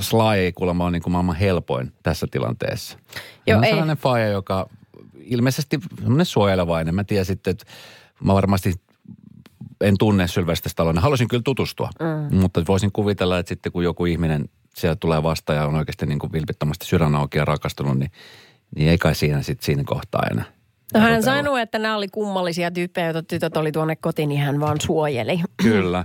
Sly 0.00 0.36
ei 0.36 0.52
kuulemma 0.52 0.84
ole 0.84 0.90
niin 0.90 1.02
kuin 1.02 1.12
maailman 1.12 1.36
helpoin 1.36 1.92
tässä 2.02 2.26
tilanteessa. 2.30 2.98
Joo, 3.46 3.58
on 3.58 3.64
ei. 3.64 3.70
sellainen 3.70 3.96
faija, 3.96 4.28
joka 4.28 4.68
ilmeisesti 5.20 5.78
semmoinen 5.98 6.26
suojelevainen. 6.26 6.94
Mä 6.94 7.04
tiedän 7.04 7.26
sitten, 7.26 7.50
että 7.50 7.64
mä 8.24 8.34
varmasti 8.34 8.74
en 9.80 9.98
tunne 9.98 10.28
Sylvester 10.28 10.70
Stallone. 10.70 11.00
Haluaisin 11.00 11.28
kyllä 11.28 11.42
tutustua, 11.42 11.90
mm. 12.00 12.36
mutta 12.36 12.62
voisin 12.68 12.92
kuvitella, 12.92 13.38
että 13.38 13.48
sitten 13.48 13.72
kun 13.72 13.84
joku 13.84 14.06
ihminen 14.06 14.48
siellä 14.74 14.96
tulee 14.96 15.22
vastaan 15.22 15.56
ja 15.56 15.66
on 15.66 15.74
oikeasti 15.74 16.06
niin 16.06 16.18
kuin 16.18 16.32
vilpittömästi 16.32 16.86
sydän 16.86 17.14
auki 17.14 17.38
ja 17.38 17.44
rakastunut, 17.44 17.98
niin, 17.98 18.10
niin 18.76 18.88
ei 18.88 18.98
kai 18.98 19.14
siinä 19.14 19.42
sitten 19.42 19.64
siinä 19.64 19.82
kohtaa 19.86 20.22
enää. 20.30 20.44
No 20.94 21.00
hän 21.00 21.22
sanoi, 21.22 21.60
että 21.60 21.78
nämä 21.78 21.96
oli 21.96 22.08
kummallisia 22.08 22.70
tyyppejä, 22.70 23.06
joita 23.06 23.22
tytöt 23.22 23.56
oli 23.56 23.72
tuonne 23.72 23.96
kotiin, 23.96 24.28
niin 24.28 24.40
hän 24.40 24.60
vaan 24.60 24.80
suojeli. 24.80 25.40
Kyllä. 25.62 26.04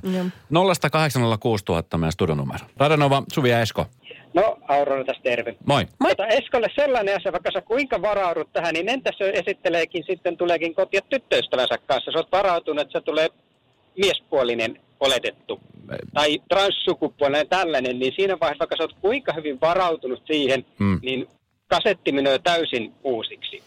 0 0.49 0.73
806 0.91 1.63
000 1.69 1.83
meidän 1.97 2.11
studionumero. 2.11 2.65
Radanova, 2.77 3.23
Suvi 3.33 3.49
ja 3.49 3.61
Esko. 3.61 3.85
No, 4.33 4.57
Aurora 4.67 5.03
tässä 5.03 5.23
terve. 5.23 5.55
Moi. 5.65 5.87
Moi. 5.99 6.15
Tota, 6.15 6.27
Eskolle 6.27 6.67
sellainen 6.75 7.15
asia, 7.15 7.31
vaikka 7.31 7.51
sä 7.51 7.61
kuinka 7.61 8.01
varaudut 8.01 8.53
tähän, 8.53 8.73
niin 8.73 8.89
entäs 8.89 9.17
se 9.17 9.29
esitteleekin 9.29 10.03
sitten 10.07 10.37
tuleekin 10.37 10.75
kotia 10.75 11.01
tyttöystävänsä 11.09 11.77
kanssa? 11.87 12.11
Sä 12.11 12.17
oot 12.17 12.31
varautunut, 12.31 12.81
että 12.81 12.99
se 12.99 13.05
tulee 13.05 13.29
miespuolinen 13.97 14.79
oletettu 14.99 15.59
tai 16.13 16.39
transsukupuolinen 16.49 17.47
tällainen, 17.47 17.99
niin 17.99 18.13
siinä 18.15 18.37
vaiheessa, 18.39 18.59
vaikka 18.59 18.75
sä 18.77 18.83
oot 18.83 18.95
kuinka 19.01 19.33
hyvin 19.33 19.61
varautunut 19.61 20.23
siihen, 20.27 20.65
Mm. 20.79 20.99
niin 21.03 21.27
kasetti 21.67 22.11
menee 22.11 22.39
täysin 22.39 22.93
uusiksi. 23.03 23.63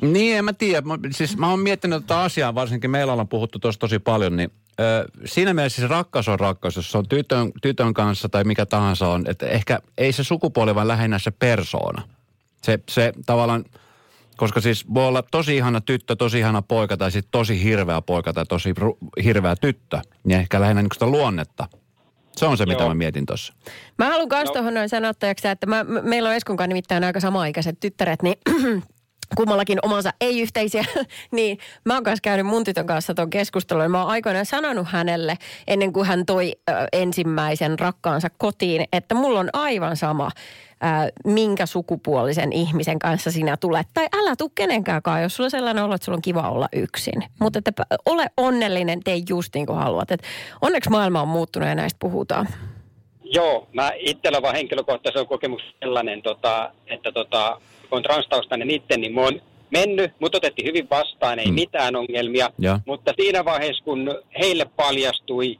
Niin, 0.00 0.36
en 0.36 0.44
mä 0.44 0.52
tiedä. 0.52 0.80
Mä, 0.80 0.98
siis 1.10 1.36
mä 1.36 1.50
oon 1.50 1.60
miettinyt 1.60 2.02
tätä 2.06 2.20
asiaa, 2.20 2.54
varsinkin 2.54 2.90
meillä 2.90 3.12
ollaan 3.12 3.28
puhuttu 3.28 3.58
tuossa 3.58 3.78
tosi 3.80 3.98
paljon, 3.98 4.36
niin 4.36 4.50
ö, 4.80 5.08
siinä 5.24 5.54
mielessä 5.54 5.76
siis 5.76 5.90
rakkaus 5.90 6.28
on 6.28 6.40
rakkaus, 6.40 6.76
jos 6.76 6.90
se 6.92 6.98
on 6.98 7.08
tytön, 7.08 7.52
tytön 7.62 7.94
kanssa 7.94 8.28
tai 8.28 8.44
mikä 8.44 8.66
tahansa 8.66 9.08
on, 9.08 9.24
että 9.28 9.46
ehkä 9.46 9.80
ei 9.98 10.12
se 10.12 10.24
sukupuoli, 10.24 10.74
vaan 10.74 10.88
lähinnä 10.88 11.18
se 11.18 11.30
persoona. 11.30 12.02
Se, 12.62 12.78
se 12.88 13.12
tavallaan, 13.26 13.64
koska 14.38 14.60
siis 14.60 14.94
voi 14.94 15.06
olla 15.06 15.22
tosi 15.22 15.56
ihana 15.56 15.80
tyttö, 15.80 16.16
tosi 16.16 16.38
ihana 16.38 16.62
poika 16.62 16.96
tai 16.96 17.10
sitten 17.10 17.30
tosi 17.30 17.62
hirveä 17.64 18.02
poika 18.02 18.32
tai 18.32 18.46
tosi 18.46 18.72
ru- 18.72 19.22
hirveä 19.24 19.56
tyttö, 19.56 20.00
niin 20.24 20.40
ehkä 20.40 20.60
lähinnä 20.60 20.82
niin 20.82 20.90
sitä 20.92 21.06
luonnetta. 21.06 21.68
Se 22.36 22.46
on 22.46 22.56
se, 22.56 22.66
mitä 22.66 22.82
Joo. 22.82 22.88
mä 22.88 22.94
mietin 22.94 23.26
tuossa. 23.26 23.52
Mä 23.98 24.06
haluan 24.06 24.28
myös 24.32 24.48
no. 24.48 24.52
tuohon 24.52 24.74
noin 24.74 24.88
sanottajaksi, 24.88 25.48
että 25.48 25.66
mä, 25.66 25.84
m- 25.84 26.08
meillä 26.08 26.28
on 26.28 26.34
Eskon 26.34 26.56
kanssa 26.56 26.68
nimittäin 26.68 27.04
aika 27.04 27.20
samaikäiset 27.20 27.80
tyttäret, 27.80 28.22
niin 28.22 28.36
kummallakin 29.36 29.78
omansa 29.82 30.10
ei-yhteisiä, 30.20 30.84
niin 31.32 31.58
mä 31.84 31.94
oon 31.94 32.04
kanssa 32.04 32.22
käynyt 32.22 32.46
mun 32.46 32.64
tytön 32.64 32.86
kanssa 32.86 33.14
tuon 33.14 33.30
keskustelun. 33.30 33.82
ja 33.82 33.88
Mä 33.88 34.00
oon 34.02 34.10
aikoinaan 34.10 34.46
sanonut 34.46 34.88
hänelle, 34.88 35.38
ennen 35.66 35.92
kuin 35.92 36.06
hän 36.06 36.26
toi 36.26 36.52
ö, 36.70 36.72
ensimmäisen 36.92 37.78
rakkaansa 37.78 38.28
kotiin, 38.38 38.84
että 38.92 39.14
mulla 39.14 39.40
on 39.40 39.50
aivan 39.52 39.96
sama, 39.96 40.30
ö, 40.82 41.12
minkä 41.24 41.66
sukupuolisen 41.66 42.52
ihmisen 42.52 42.98
kanssa 42.98 43.30
sinä 43.30 43.56
tulet. 43.56 43.86
Tai 43.94 44.08
älä 44.16 44.36
tuu 44.36 44.52
kenenkään 44.54 45.02
kanssa, 45.02 45.22
jos 45.22 45.36
sulla 45.36 45.46
on 45.46 45.50
sellainen 45.50 45.84
olo, 45.84 45.94
että 45.94 46.04
sulla 46.04 46.16
on 46.16 46.22
kiva 46.22 46.50
olla 46.50 46.68
yksin. 46.72 47.24
Mutta 47.40 47.58
että 47.58 47.72
ole 48.06 48.26
onnellinen, 48.36 49.00
tee 49.04 49.20
just 49.28 49.54
niin 49.54 49.66
kuin 49.66 49.78
haluat. 49.78 50.10
Et 50.10 50.22
onneksi 50.62 50.90
maailma 50.90 51.22
on 51.22 51.28
muuttunut 51.28 51.68
ja 51.68 51.74
näistä 51.74 51.98
puhutaan. 52.00 52.48
Joo, 53.22 53.68
mä 53.72 53.92
itsellä 53.96 54.42
vaan 54.42 54.54
henkilökohtaisen 54.54 55.26
kokemus 55.26 55.62
sellainen, 55.80 56.22
tota, 56.22 56.72
että 56.86 57.12
tota, 57.12 57.60
kun 57.88 57.96
on 57.96 58.02
transtaustainen 58.02 58.70
itse, 58.70 58.96
niin 58.96 59.14
mä 59.14 59.20
oon 59.20 59.40
mennyt, 59.70 60.12
mut 60.20 60.34
otettiin 60.34 60.68
hyvin 60.68 60.90
vastaan, 60.90 61.38
ei 61.38 61.46
mm. 61.46 61.54
mitään 61.54 61.96
ongelmia. 61.96 62.50
Ja. 62.58 62.80
Mutta 62.86 63.12
siinä 63.16 63.44
vaiheessa, 63.44 63.84
kun 63.84 64.14
heille 64.40 64.64
paljastui 64.76 65.58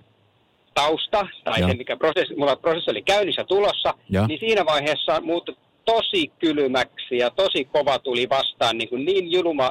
tausta, 0.82 1.26
tai 1.44 1.60
Ja. 1.60 1.68
se 1.68 1.74
mikä 1.74 1.96
prosessi, 1.96 2.34
mulla 2.36 2.56
prosessi 2.56 2.90
oli 2.90 3.02
käynnissä 3.02 3.44
tulossa, 3.44 3.94
Ja. 4.10 4.26
niin 4.26 4.40
siinä 4.40 4.64
vaiheessa 4.66 5.20
muuttui 5.20 5.56
tosi 5.84 6.32
kylmäksi 6.38 7.16
ja 7.18 7.30
tosi 7.30 7.64
kova 7.64 7.98
tuli 7.98 8.28
vastaan, 8.28 8.78
niin, 8.78 8.88
kuin 8.88 9.04
niin 9.04 9.32
julma, 9.32 9.70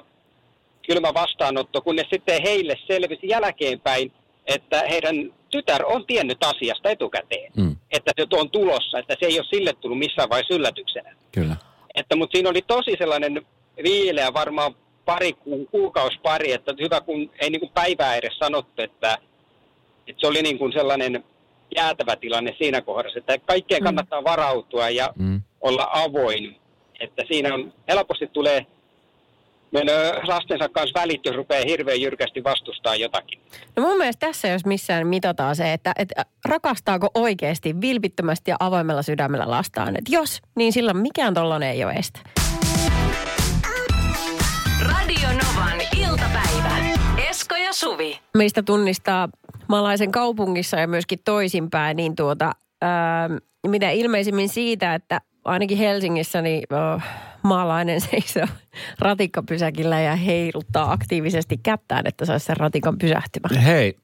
kylmä 0.88 1.14
vastaanotto, 1.14 1.82
kunnes 1.82 2.08
sitten 2.14 2.42
heille 2.44 2.74
selvisi 2.88 3.28
jälkeenpäin, 3.28 4.12
että 4.48 4.84
heidän 4.90 5.34
tytär 5.50 5.86
on 5.86 6.06
tiennyt 6.06 6.44
asiasta 6.44 6.90
etukäteen, 6.90 7.52
Mm, 7.58 7.76
että 7.92 8.12
se 8.18 8.26
on 8.34 8.50
tulossa, 8.52 9.00
että 9.00 9.16
se 9.20 9.26
ei 9.26 9.40
ole 9.40 9.48
sille 9.50 9.74
tullut 9.74 10.00
missään 10.00 10.30
vaiheessa 10.30 10.54
yllätyksenä. 10.56 11.16
kyllä. 11.32 11.56
Että, 11.96 12.16
mutta 12.16 12.38
siinä 12.38 12.50
oli 12.50 12.62
tosi 12.68 12.92
sellainen 12.98 13.46
viileä 13.84 14.34
varmaan 14.34 14.76
pari 15.06 15.34
ku, 15.34 15.66
kuukausi 15.72 16.20
pari, 16.24 16.52
että 16.52 16.74
hyvä 16.82 17.02
kun 17.02 17.32
ei 17.42 17.50
niin 17.50 17.60
kuin 17.60 17.72
päivää 17.74 18.16
edes 18.16 18.38
sanottu, 18.38 18.82
että, 18.82 19.18
että 20.08 20.20
se 20.22 20.28
oli 20.28 20.42
niin 20.42 20.58
kuin 20.58 20.72
sellainen 20.74 21.24
jäätävä 21.76 22.16
tilanne 22.16 22.56
siinä 22.58 22.82
kohdassa, 22.82 23.20
että 23.20 23.38
kaikkeen 23.38 23.84
kannattaa 23.84 24.24
varautua 24.24 24.90
ja 24.90 25.14
Mm. 25.16 25.42
olla 25.62 25.88
avoin. 25.92 26.56
Että 27.00 27.24
siinä 27.28 27.54
on, 27.54 27.74
helposti 27.88 28.28
tulee 28.28 28.66
menee 29.72 30.14
lastensa 30.28 30.70
kanssa 30.70 31.00
välit, 31.02 31.22
jos 31.26 31.36
rupeaa 31.36 31.66
hirveän 31.68 32.02
jyrkästi 32.02 32.44
vastustaa 32.44 32.96
jotakin. 32.96 33.40
No 33.76 33.84
mun 33.84 33.98
mielestä 33.98 34.28
tässä 34.28 34.48
jos 34.48 34.66
missään 34.66 35.08
mitataan 35.08 35.56
se, 35.56 35.74
että, 35.74 35.94
että 35.98 36.26
rakastaako 36.46 37.08
oikeasti 37.14 37.82
vilpittömästi 37.82 38.52
ja 38.52 38.58
avoimella 38.60 39.02
sydämellä 39.02 39.50
lastaan. 39.52 39.90
Että 39.98 40.12
jos, 40.16 40.42
niin 40.56 40.74
silloin 40.74 40.98
mikään 40.98 41.34
tollanen 41.34 41.70
ei 41.70 41.84
ole 41.84 41.94
estä. 41.94 42.20
Radio 44.82 45.28
Novan 45.28 45.82
iltapäivä. 45.98 46.78
Esko 47.30 47.56
ja 47.56 47.74
Suvi. 47.74 48.20
Mistä 48.38 48.64
tunnistaa 48.64 49.30
maalaisen 49.70 50.12
kaupungissa 50.12 50.78
ja 50.78 50.88
myöskin 50.88 51.20
toisinpäin, 51.26 51.98
niin 51.98 52.16
tuota, 52.16 52.52
ää, 52.82 53.30
mitä 53.68 53.90
ilmeisimmin 53.90 54.50
siitä, 54.50 54.96
että 54.96 55.22
ainakin 55.46 55.78
Helsingissä 55.78 56.42
niin 56.42 56.64
äh, 56.74 57.04
maalainen 57.44 58.02
seisoo 58.02 58.48
ratikkapysäkillä 59.00 60.02
ja 60.02 60.16
heiluttaa 60.16 60.92
aktiivisesti 60.92 61.58
kättään, 61.58 62.08
että 62.08 62.26
saisi 62.26 62.46
sen 62.46 62.58
ratikan 62.58 62.98
pysähtymään. 62.98 63.64
Hei, 63.64 63.98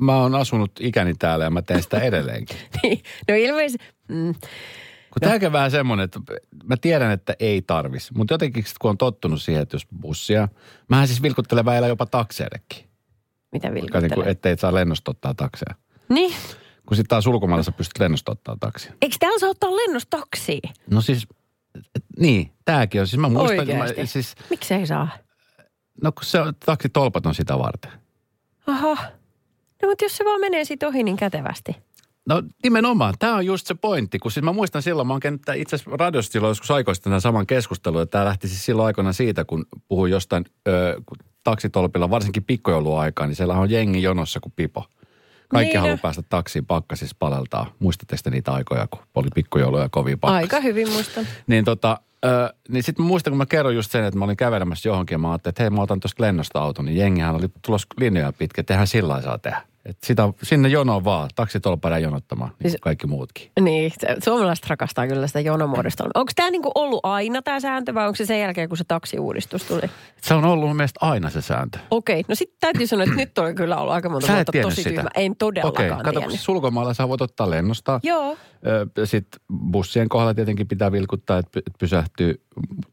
mä 0.00 0.16
oon 0.16 0.34
asunut 0.34 0.72
ikäni 0.80 1.14
täällä 1.14 1.44
ja 1.44 1.50
mä 1.50 1.62
teen 1.62 1.82
sitä 1.82 1.98
edelleenkin. 2.00 2.56
Niin, 2.82 3.02
no 3.28 3.34
ilmeisesti, 3.34 3.84
mm, 4.08 4.34
Kun 5.10 5.20
tämäkin 5.20 5.46
on 5.46 5.52
vähän 5.52 5.70
semmoinen, 5.70 6.04
että 6.04 6.20
mä 6.64 6.76
tiedän, 6.76 7.10
että 7.10 7.34
ei 7.40 7.62
tarvis. 7.62 8.14
Mutta 8.14 8.34
jotenkin 8.34 8.64
sit, 8.64 8.78
kun 8.78 8.90
on 8.90 8.98
tottunut 8.98 9.42
siihen, 9.42 9.62
että 9.62 9.74
jos 9.74 9.86
bussia, 10.00 10.48
mähän 10.88 11.06
siis 11.06 11.22
vilkuttelen 11.22 11.64
välillä 11.64 11.88
jopa 11.88 12.06
takseillekin. 12.06 12.89
Mitä 13.52 13.68
Koska 13.68 13.74
niin 13.74 13.90
kuin, 13.90 14.02
vilkuttelee. 14.02 14.30
ettei 14.30 14.56
saa 14.58 14.74
lennosta 14.74 15.10
ottaa 15.10 15.34
takseja. 15.34 15.74
Niin, 16.08 16.34
Kun 16.86 16.96
sitten 16.96 17.08
taas 17.08 17.26
ulkomailla 17.26 17.62
sä 17.62 17.72
pystyt 17.72 17.98
lennosta 17.98 18.32
ottaa 18.32 18.56
taksia. 18.60 18.92
eikö 19.02 19.16
täällä 19.20 19.38
saa 19.38 19.50
ottaa 19.50 19.76
lennosta 19.76 20.16
taksiin? 20.18 20.70
No 20.90 21.00
siis, 21.00 21.26
et, 21.94 22.04
niin, 22.18 22.52
tääkin 22.64 23.00
on. 23.00 23.06
Siis 23.06 23.20
mä 23.20 23.28
muistan, 23.28 23.68
mä, 23.68 24.06
siis, 24.06 24.34
Miksi 24.50 24.74
ei 24.74 24.86
saa? 24.86 25.08
no 26.02 26.12
kun 26.12 26.24
se 26.24 26.40
on, 26.40 26.54
taksitolpat 26.66 27.26
on 27.26 27.34
sitä 27.34 27.58
varten. 27.58 27.90
Aha. 28.66 28.94
No 29.82 29.88
mutta 29.88 30.04
jos 30.04 30.16
se 30.16 30.24
vaan 30.24 30.40
menee 30.40 30.64
siitä 30.64 30.88
ohi 30.88 31.02
niin 31.02 31.16
kätevästi. 31.16 31.76
No 32.28 32.42
nimenomaan, 32.62 33.14
tämä 33.18 33.34
on 33.34 33.46
just 33.46 33.66
se 33.66 33.74
pointti, 33.74 34.18
kun 34.18 34.30
siis 34.30 34.44
mä 34.44 34.52
muistan 34.52 34.82
silloin, 34.82 35.08
mä 35.08 35.14
oon 35.14 35.20
käynyt 35.20 35.42
itse 35.56 35.76
asiassa 35.76 35.96
radiossa 35.96 36.32
silloin 36.32 36.50
joskus 36.50 36.70
aikoista 36.70 37.04
tämän 37.04 37.20
saman 37.20 37.46
keskustelun, 37.46 38.02
että 38.02 38.10
tämä 38.12 38.24
lähti 38.24 38.48
siis 38.48 38.64
silloin 38.64 38.86
aikoina 38.86 39.12
siitä, 39.12 39.44
kun 39.44 39.66
puhuin 39.88 40.12
jostain 40.12 40.44
ö, 40.68 41.02
kun 41.06 41.16
taksitolpilla, 41.44 42.10
varsinkin 42.10 42.44
pikkujouluaikaan, 42.44 43.28
niin 43.28 43.36
siellä 43.36 43.54
on 43.54 43.70
jengi 43.70 44.02
jonossa 44.02 44.40
kuin 44.40 44.52
pipo. 44.56 44.84
Kaikki 45.48 45.72
Niin, 45.72 45.80
haluaa 45.80 45.98
päästä 46.02 46.22
taksiin 46.28 46.66
pakkasissa 46.66 47.16
paleltaa. 47.18 47.72
Muistatteko 47.78 48.20
te 48.24 48.30
niitä 48.30 48.52
aikoja, 48.52 48.86
kun 48.86 49.00
oli 49.14 49.28
pikkujouluja 49.34 49.88
kovia 49.88 50.16
pakkasia? 50.18 50.40
Aika 50.40 50.60
hyvin 50.60 50.90
muistan. 50.90 51.26
Niin 51.46 51.64
tota, 51.64 52.00
niin 52.68 52.82
sitten 52.82 53.04
muistan, 53.04 53.30
kun 53.30 53.38
mä 53.38 53.46
kerron 53.46 53.74
just 53.74 53.90
sen, 53.90 54.04
että 54.04 54.18
mä 54.18 54.24
olin 54.24 54.36
kävelemässä 54.36 54.88
johonkin 54.88 55.14
ja 55.14 55.18
mä 55.18 55.30
ajattelin, 55.30 55.52
että 55.52 55.62
hei 55.62 55.70
mä 55.70 55.82
otan 55.82 56.00
tuosta 56.00 56.22
lennosta 56.22 56.60
auton, 56.60 56.84
niin 56.84 56.96
jengihän 56.96 57.34
oli 57.34 57.46
tulossa 57.62 57.88
linjoja 58.00 58.32
pitkä, 58.32 58.60
että 58.60 58.74
eihän 58.74 58.86
sillä 58.86 59.22
saa 59.22 59.38
tehdä. 59.38 59.62
Et 59.84 59.98
sitä, 60.04 60.28
sinne 60.42 60.68
jonoon 60.68 61.04
vaan, 61.04 61.30
taksitolpara 61.34 61.98
jonottamaan, 61.98 62.50
niin 62.62 62.70
Siis- 62.70 62.80
kaikki 62.80 63.06
muutkin. 63.06 63.50
Niin, 63.60 63.92
se- 63.98 64.16
suomalaiset 64.24 64.66
rakastaa 64.66 65.06
kyllä 65.06 65.26
sitä 65.26 65.40
jonomuodostelmaa. 65.40 66.10
Onko 66.14 66.32
tämä 66.36 66.50
niinku 66.50 66.70
ollut 66.74 67.00
aina 67.02 67.42
tämä 67.42 67.60
sääntö 67.60 67.94
vai 67.94 68.06
onko 68.06 68.16
se 68.16 68.26
sen 68.26 68.40
jälkeen, 68.40 68.68
kun 68.68 68.78
se 68.78 68.84
taksiuudistus 68.84 69.64
tuli? 69.64 69.80
Se 70.22 70.34
on 70.34 70.44
ollut 70.44 70.68
mun 70.68 70.76
mielestä 70.76 70.98
aina 71.02 71.30
se 71.30 71.40
sääntö. 71.40 71.78
Okei, 71.90 72.24
no 72.28 72.34
sitten 72.34 72.56
täytyy 72.60 72.86
sanoa, 72.86 73.04
että 73.04 73.16
nyt 73.16 73.38
on 73.38 73.54
kyllä 73.54 73.76
ollut 73.76 73.94
aika 73.94 74.08
monta 74.08 74.26
Sä 74.26 74.32
vuotta 74.34 74.52
tosi 74.62 74.76
sitä. 74.76 74.90
tyhmä. 74.90 75.08
En 75.14 75.36
todellakaan 75.36 75.86
Okei, 75.86 75.96
kato, 75.96 76.02
kun 76.04 76.12
tiennyt. 76.12 76.30
siis 76.30 76.48
ulkomailla 76.48 76.94
sä 76.94 77.08
voit 77.08 77.20
ottaa 77.22 77.50
lennosta. 77.50 78.00
Joo. 78.02 78.36
Sitten 79.04 79.40
bussien 79.70 80.08
kohdalla 80.08 80.34
tietenkin 80.34 80.68
pitää 80.68 80.92
vilkuttaa, 80.92 81.38
että 81.38 81.60
py- 81.60 81.72
pysähtyy. 81.78 82.42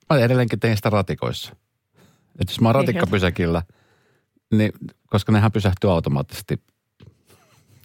Mä 0.09 0.17
edelleenkin 0.19 0.59
teen 0.59 0.75
sitä 0.75 0.89
ratikoissa. 0.89 1.55
Että 2.39 2.51
jos 2.53 2.61
mä 2.61 2.67
oon 2.69 2.75
Niin, 2.75 2.87
ratikkapysäkillä, 2.87 3.61
niin 4.53 4.71
koska 5.07 5.31
nehän 5.31 5.51
pysähtyy 5.51 5.91
automaattisesti 5.91 6.61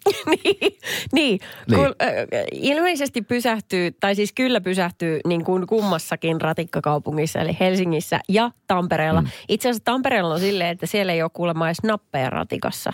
niin, 0.25 0.77
niin. 1.11 1.39
Niin. 1.67 1.79
Kun, 1.79 1.95
äh, 2.01 2.09
ilmeisesti 2.51 3.21
pysähtyy, 3.21 3.91
tai 3.91 4.15
siis 4.15 4.33
kyllä 4.33 4.61
pysähtyy 4.61 5.19
niin 5.27 5.43
kuin 5.43 5.67
kummassakin 5.67 6.41
ratikkakaupungissa, 6.41 7.39
eli 7.39 7.57
Helsingissä 7.59 8.19
ja 8.29 8.51
Tampereella. 8.67 9.21
Mm. 9.21 9.27
Itse 9.49 9.69
asiassa 9.69 9.85
Tampereella 9.85 10.33
on 10.33 10.39
silleen, 10.39 10.69
että 10.69 10.85
siellä 10.85 11.13
ei 11.13 11.21
ole 11.21 11.31
kuulemma 11.33 11.67
edes 11.67 11.83
nappeja 11.83 12.29
ratikassa 12.29 12.91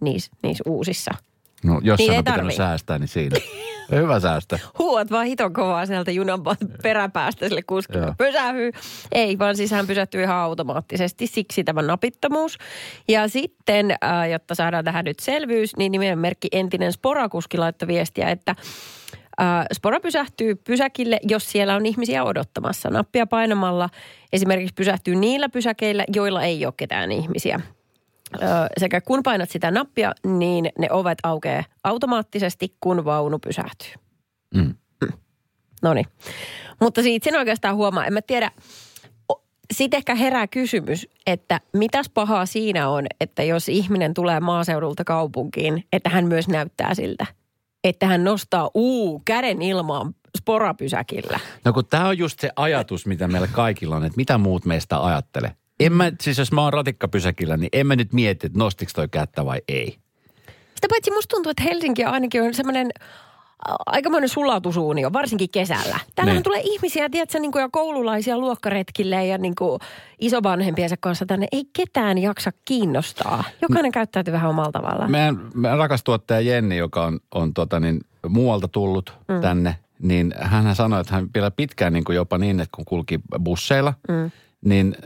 niissä, 0.00 0.32
niissä 0.42 0.64
uusissa. 0.66 1.14
No, 1.64 1.80
jos 1.82 1.98
Niin 1.98 2.12
on 2.12 2.24
pitänyt 2.24 2.54
säästää, 2.54 2.98
niin 2.98 3.08
siinä. 3.08 3.36
Hyvä 3.92 4.20
säästö. 4.20 4.58
Huuat 4.78 5.10
vaan 5.10 5.26
hiton 5.26 5.52
kovaa 5.52 5.86
sieltä 5.86 6.10
junan 6.10 6.40
peräpäästä 6.82 7.48
sille 7.48 7.62
kuskille. 7.62 8.14
Pysähy. 8.18 8.70
Ei, 9.12 9.38
vaan 9.38 9.56
siis 9.56 9.70
hän 9.70 9.86
pysähtyy 9.86 10.22
ihan 10.22 10.36
automaattisesti. 10.36 11.26
Siksi 11.26 11.64
tämä 11.64 11.82
napittomuus. 11.82 12.58
Ja 13.08 13.28
sitten, 13.28 13.90
äh, 13.90 14.30
jotta 14.30 14.54
saadaan 14.54 14.84
tähän 14.84 15.04
nyt 15.04 15.18
selvyys, 15.18 15.76
niin 15.76 15.92
nimenmerkki 15.92 16.48
entinen 16.52 16.92
sporakuski 16.92 17.58
laittoi 17.58 17.88
viestiä, 17.88 18.30
että 18.30 18.54
äh, 19.40 19.66
spora 19.72 20.00
pysähtyy 20.00 20.54
pysäkille, 20.54 21.18
jos 21.22 21.50
siellä 21.50 21.76
on 21.76 21.86
ihmisiä 21.86 22.24
odottamassa. 22.24 22.90
Nappia 22.90 23.26
painamalla 23.26 23.88
esimerkiksi 24.32 24.74
pysähtyy 24.74 25.14
niillä 25.14 25.48
pysäkeillä, 25.48 26.04
joilla 26.14 26.42
ei 26.42 26.66
ole 26.66 26.74
ketään 26.76 27.12
ihmisiä. 27.12 27.60
Sekä 28.78 29.00
kun 29.00 29.22
painat 29.22 29.50
sitä 29.50 29.70
nappia, 29.70 30.14
niin 30.26 30.70
ne 30.78 30.88
ovet 30.90 31.18
aukeaa 31.22 31.64
automaattisesti, 31.84 32.76
kun 32.80 33.04
vaunu 33.04 33.38
pysähtyy. 33.38 33.92
Mm. 34.54 34.74
No 35.82 35.94
niin. 35.94 36.06
Mutta 36.80 37.02
siitä 37.02 37.24
sen 37.24 37.38
oikeastaan 37.38 37.76
huomaa, 37.76 38.06
en 38.06 38.12
mä 38.12 38.22
tiedä, 38.22 38.50
sitten 39.74 39.98
ehkä 39.98 40.14
herää 40.14 40.46
kysymys, 40.46 41.08
että 41.26 41.60
mitäs 41.72 42.10
pahaa 42.14 42.46
siinä 42.46 42.88
on, 42.88 43.06
että 43.20 43.42
jos 43.42 43.68
ihminen 43.68 44.14
tulee 44.14 44.40
maaseudulta 44.40 45.04
kaupunkiin, 45.04 45.84
että 45.92 46.10
hän 46.10 46.26
myös 46.26 46.48
näyttää 46.48 46.94
siltä. 46.94 47.26
Että 47.84 48.06
hän 48.06 48.24
nostaa 48.24 48.70
uu 48.74 49.22
käden 49.24 49.62
ilmaan 49.62 50.14
sporapysäkillä. 50.38 51.40
No 51.64 51.72
kun 51.72 51.86
tämä 51.86 52.08
on 52.08 52.18
just 52.18 52.40
se 52.40 52.50
ajatus, 52.56 53.06
mitä 53.06 53.28
meillä 53.28 53.48
kaikilla 53.52 53.96
on, 53.96 54.04
että 54.04 54.16
mitä 54.16 54.38
muut 54.38 54.64
meistä 54.64 55.04
ajattelee. 55.04 55.50
En 55.80 55.92
mä, 55.92 56.12
siis 56.20 56.38
jos 56.38 56.52
mä 56.52 56.62
oon 56.62 56.72
ratikkapysäkillä, 56.72 57.56
niin 57.56 57.68
en 57.72 57.86
mä 57.86 57.96
nyt 57.96 58.12
mieti, 58.12 58.46
että 58.46 58.58
nostiks 58.58 58.92
toi 58.92 59.08
kättä 59.08 59.44
vai 59.44 59.60
ei. 59.68 59.98
Sitä 60.74 60.88
paitsi 60.90 61.10
musta 61.10 61.34
tuntuu, 61.36 61.50
että 61.50 61.62
Helsinki 61.62 62.04
ainakin 62.04 62.42
on 62.42 62.54
semmoinen 62.54 62.90
aikamoinen 63.86 64.28
sulatusuunio, 64.28 65.12
varsinkin 65.12 65.50
kesällä. 65.50 65.98
Täällähän 66.14 66.36
Niin. 66.36 66.42
tulee 66.44 66.60
ihmisiä, 66.64 67.08
tiedätkö, 67.08 67.38
niin 67.38 67.52
kuin 67.52 67.62
ja 67.62 67.68
koululaisia 67.72 68.38
luokkaretkille 68.38 69.26
ja 69.26 69.38
niin 69.38 69.54
kuin 69.54 69.80
isovanhempiensa 70.20 70.96
kanssa 71.00 71.26
tänne. 71.26 71.46
Ei 71.52 71.64
ketään 71.72 72.18
jaksa 72.18 72.50
kiinnostaa. 72.64 73.44
Jokainen 73.62 73.92
käyttäytyy 73.92 74.32
vähän 74.32 74.50
omalla 74.50 74.72
tavallaan. 74.72 75.10
Meidän, 75.10 75.40
meidän 75.54 75.78
rakas 75.78 76.04
tuottaja 76.04 76.40
Jenni, 76.40 76.76
joka 76.76 77.04
on, 77.04 77.20
on 77.34 77.54
tota 77.54 77.80
niin, 77.80 78.00
muualta 78.28 78.68
tullut 78.68 79.14
mm. 79.28 79.40
tänne, 79.40 79.78
niin 79.98 80.34
hän 80.40 80.74
sanoi, 80.76 81.00
että 81.00 81.14
hän 81.14 81.28
vielä 81.34 81.50
pitkään 81.50 81.92
niin 81.92 82.04
kuin 82.04 82.16
jopa 82.16 82.38
niin, 82.38 82.60
että 82.60 82.76
kun 82.76 82.84
kulki 82.84 83.20
busseilla, 83.40 83.94
mm. 84.08 84.30
Niin 84.64 84.96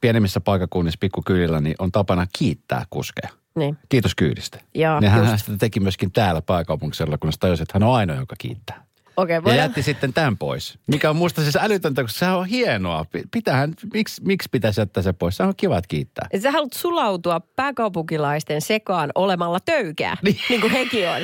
pienemmissä 0.00 0.40
paikakunnissa, 0.40 0.98
pikkukylillä, 1.00 1.60
niin 1.60 1.74
on 1.78 1.92
tapana 1.92 2.26
kiittää 2.38 2.84
kuskeja. 2.90 3.28
Niin. 3.58 3.78
Kiitos 3.88 4.14
kyydistä. 4.14 4.58
Joo, 4.74 4.98
ja 5.00 5.10
hän 5.10 5.30
just. 5.30 5.46
sitä 5.46 5.58
teki 5.58 5.80
myöskin 5.80 6.12
täällä 6.12 6.42
pääkaupunkisella, 6.42 7.18
kun 7.18 7.28
hän 7.28 7.32
tajusi, 7.40 7.62
että 7.62 7.78
hän 7.78 7.88
on 7.88 7.94
ainoa, 7.94 8.16
joka 8.16 8.34
kiittää. 8.38 8.86
Okei, 9.16 9.34
Ja 9.34 9.44
voidaan... 9.44 9.58
jätti 9.64 9.82
sitten 9.82 10.12
tämän 10.12 10.36
pois. 10.38 10.78
Mikä 10.86 11.10
on 11.10 11.16
musta 11.16 11.42
siis 11.42 11.56
älytöntä, 11.56 12.02
koska 12.02 12.18
sehän 12.18 12.36
on 12.36 12.46
hienoa. 12.46 13.04
Pi- 13.12 13.24
Pitähän, 13.30 13.74
miksi, 13.94 14.22
miksi 14.24 14.48
pitäisi 14.52 14.80
jättää 14.80 15.02
se 15.02 15.12
pois? 15.12 15.36
Se 15.36 15.42
on 15.42 15.54
kiva, 15.56 15.78
että 15.78 15.88
kiittää. 15.88 16.28
Sä 16.42 16.50
haluat 16.50 16.72
sulautua 16.72 17.40
pääkaupunkilaisten 17.40 18.60
sekaan 18.60 19.10
olemalla 19.14 19.60
töykää, 19.60 20.16
niin, 20.22 20.36
niin 20.48 20.60
kuin 20.60 20.72
hekin 20.72 21.08
on. 21.08 21.22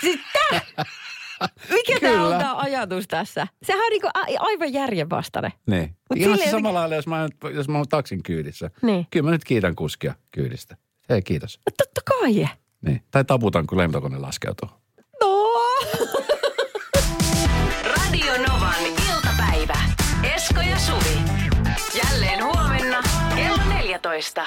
Siis 0.00 0.20
tää, 0.50 0.60
mikä 1.70 2.00
tämä 2.00 2.26
on 2.26 2.38
tämä 2.38 2.56
ajatus 2.56 3.08
tässä? 3.08 3.46
Sehän 3.62 3.82
on 3.84 3.90
niin 3.90 4.00
kuin 4.00 4.10
a- 4.14 4.40
aivan 4.46 4.72
järjenvastainen. 4.72 5.52
Niin. 5.66 5.82
Mut 6.10 6.18
Ihan 6.18 6.18
se 6.18 6.30
jotenkin- 6.30 6.50
samalla 6.50 6.80
lailla, 6.80 6.94
jos 6.96 7.06
mä, 7.06 7.28
jos 7.54 7.68
mä 7.68 7.78
oon 7.78 7.88
taksin 7.88 8.22
kyydissä. 8.22 8.70
Niin. 8.82 9.06
Kyllä 9.10 9.24
mä 9.24 9.30
nyt 9.30 9.44
kiitän 9.44 9.76
kuskia 9.76 10.14
kyydistä. 10.30 10.76
Hei, 11.08 11.22
kiitos. 11.22 11.60
No 11.66 11.72
totta 11.78 12.00
kai. 12.04 12.48
Niin. 12.82 13.02
Tai 13.10 13.24
taputan, 13.24 13.66
kun 13.66 13.78
lentokone 13.78 14.18
laskeutuu. 14.18 14.68
No. 15.20 15.52
Radio 17.84 18.32
Novan 18.48 18.84
iltapäivä. 19.14 19.76
Esko 20.34 20.60
ja 20.60 20.78
Suvi. 20.78 21.18
Jälleen 22.04 22.44
huomenna 22.44 23.02
kello 23.36 23.62
14. 23.68 24.46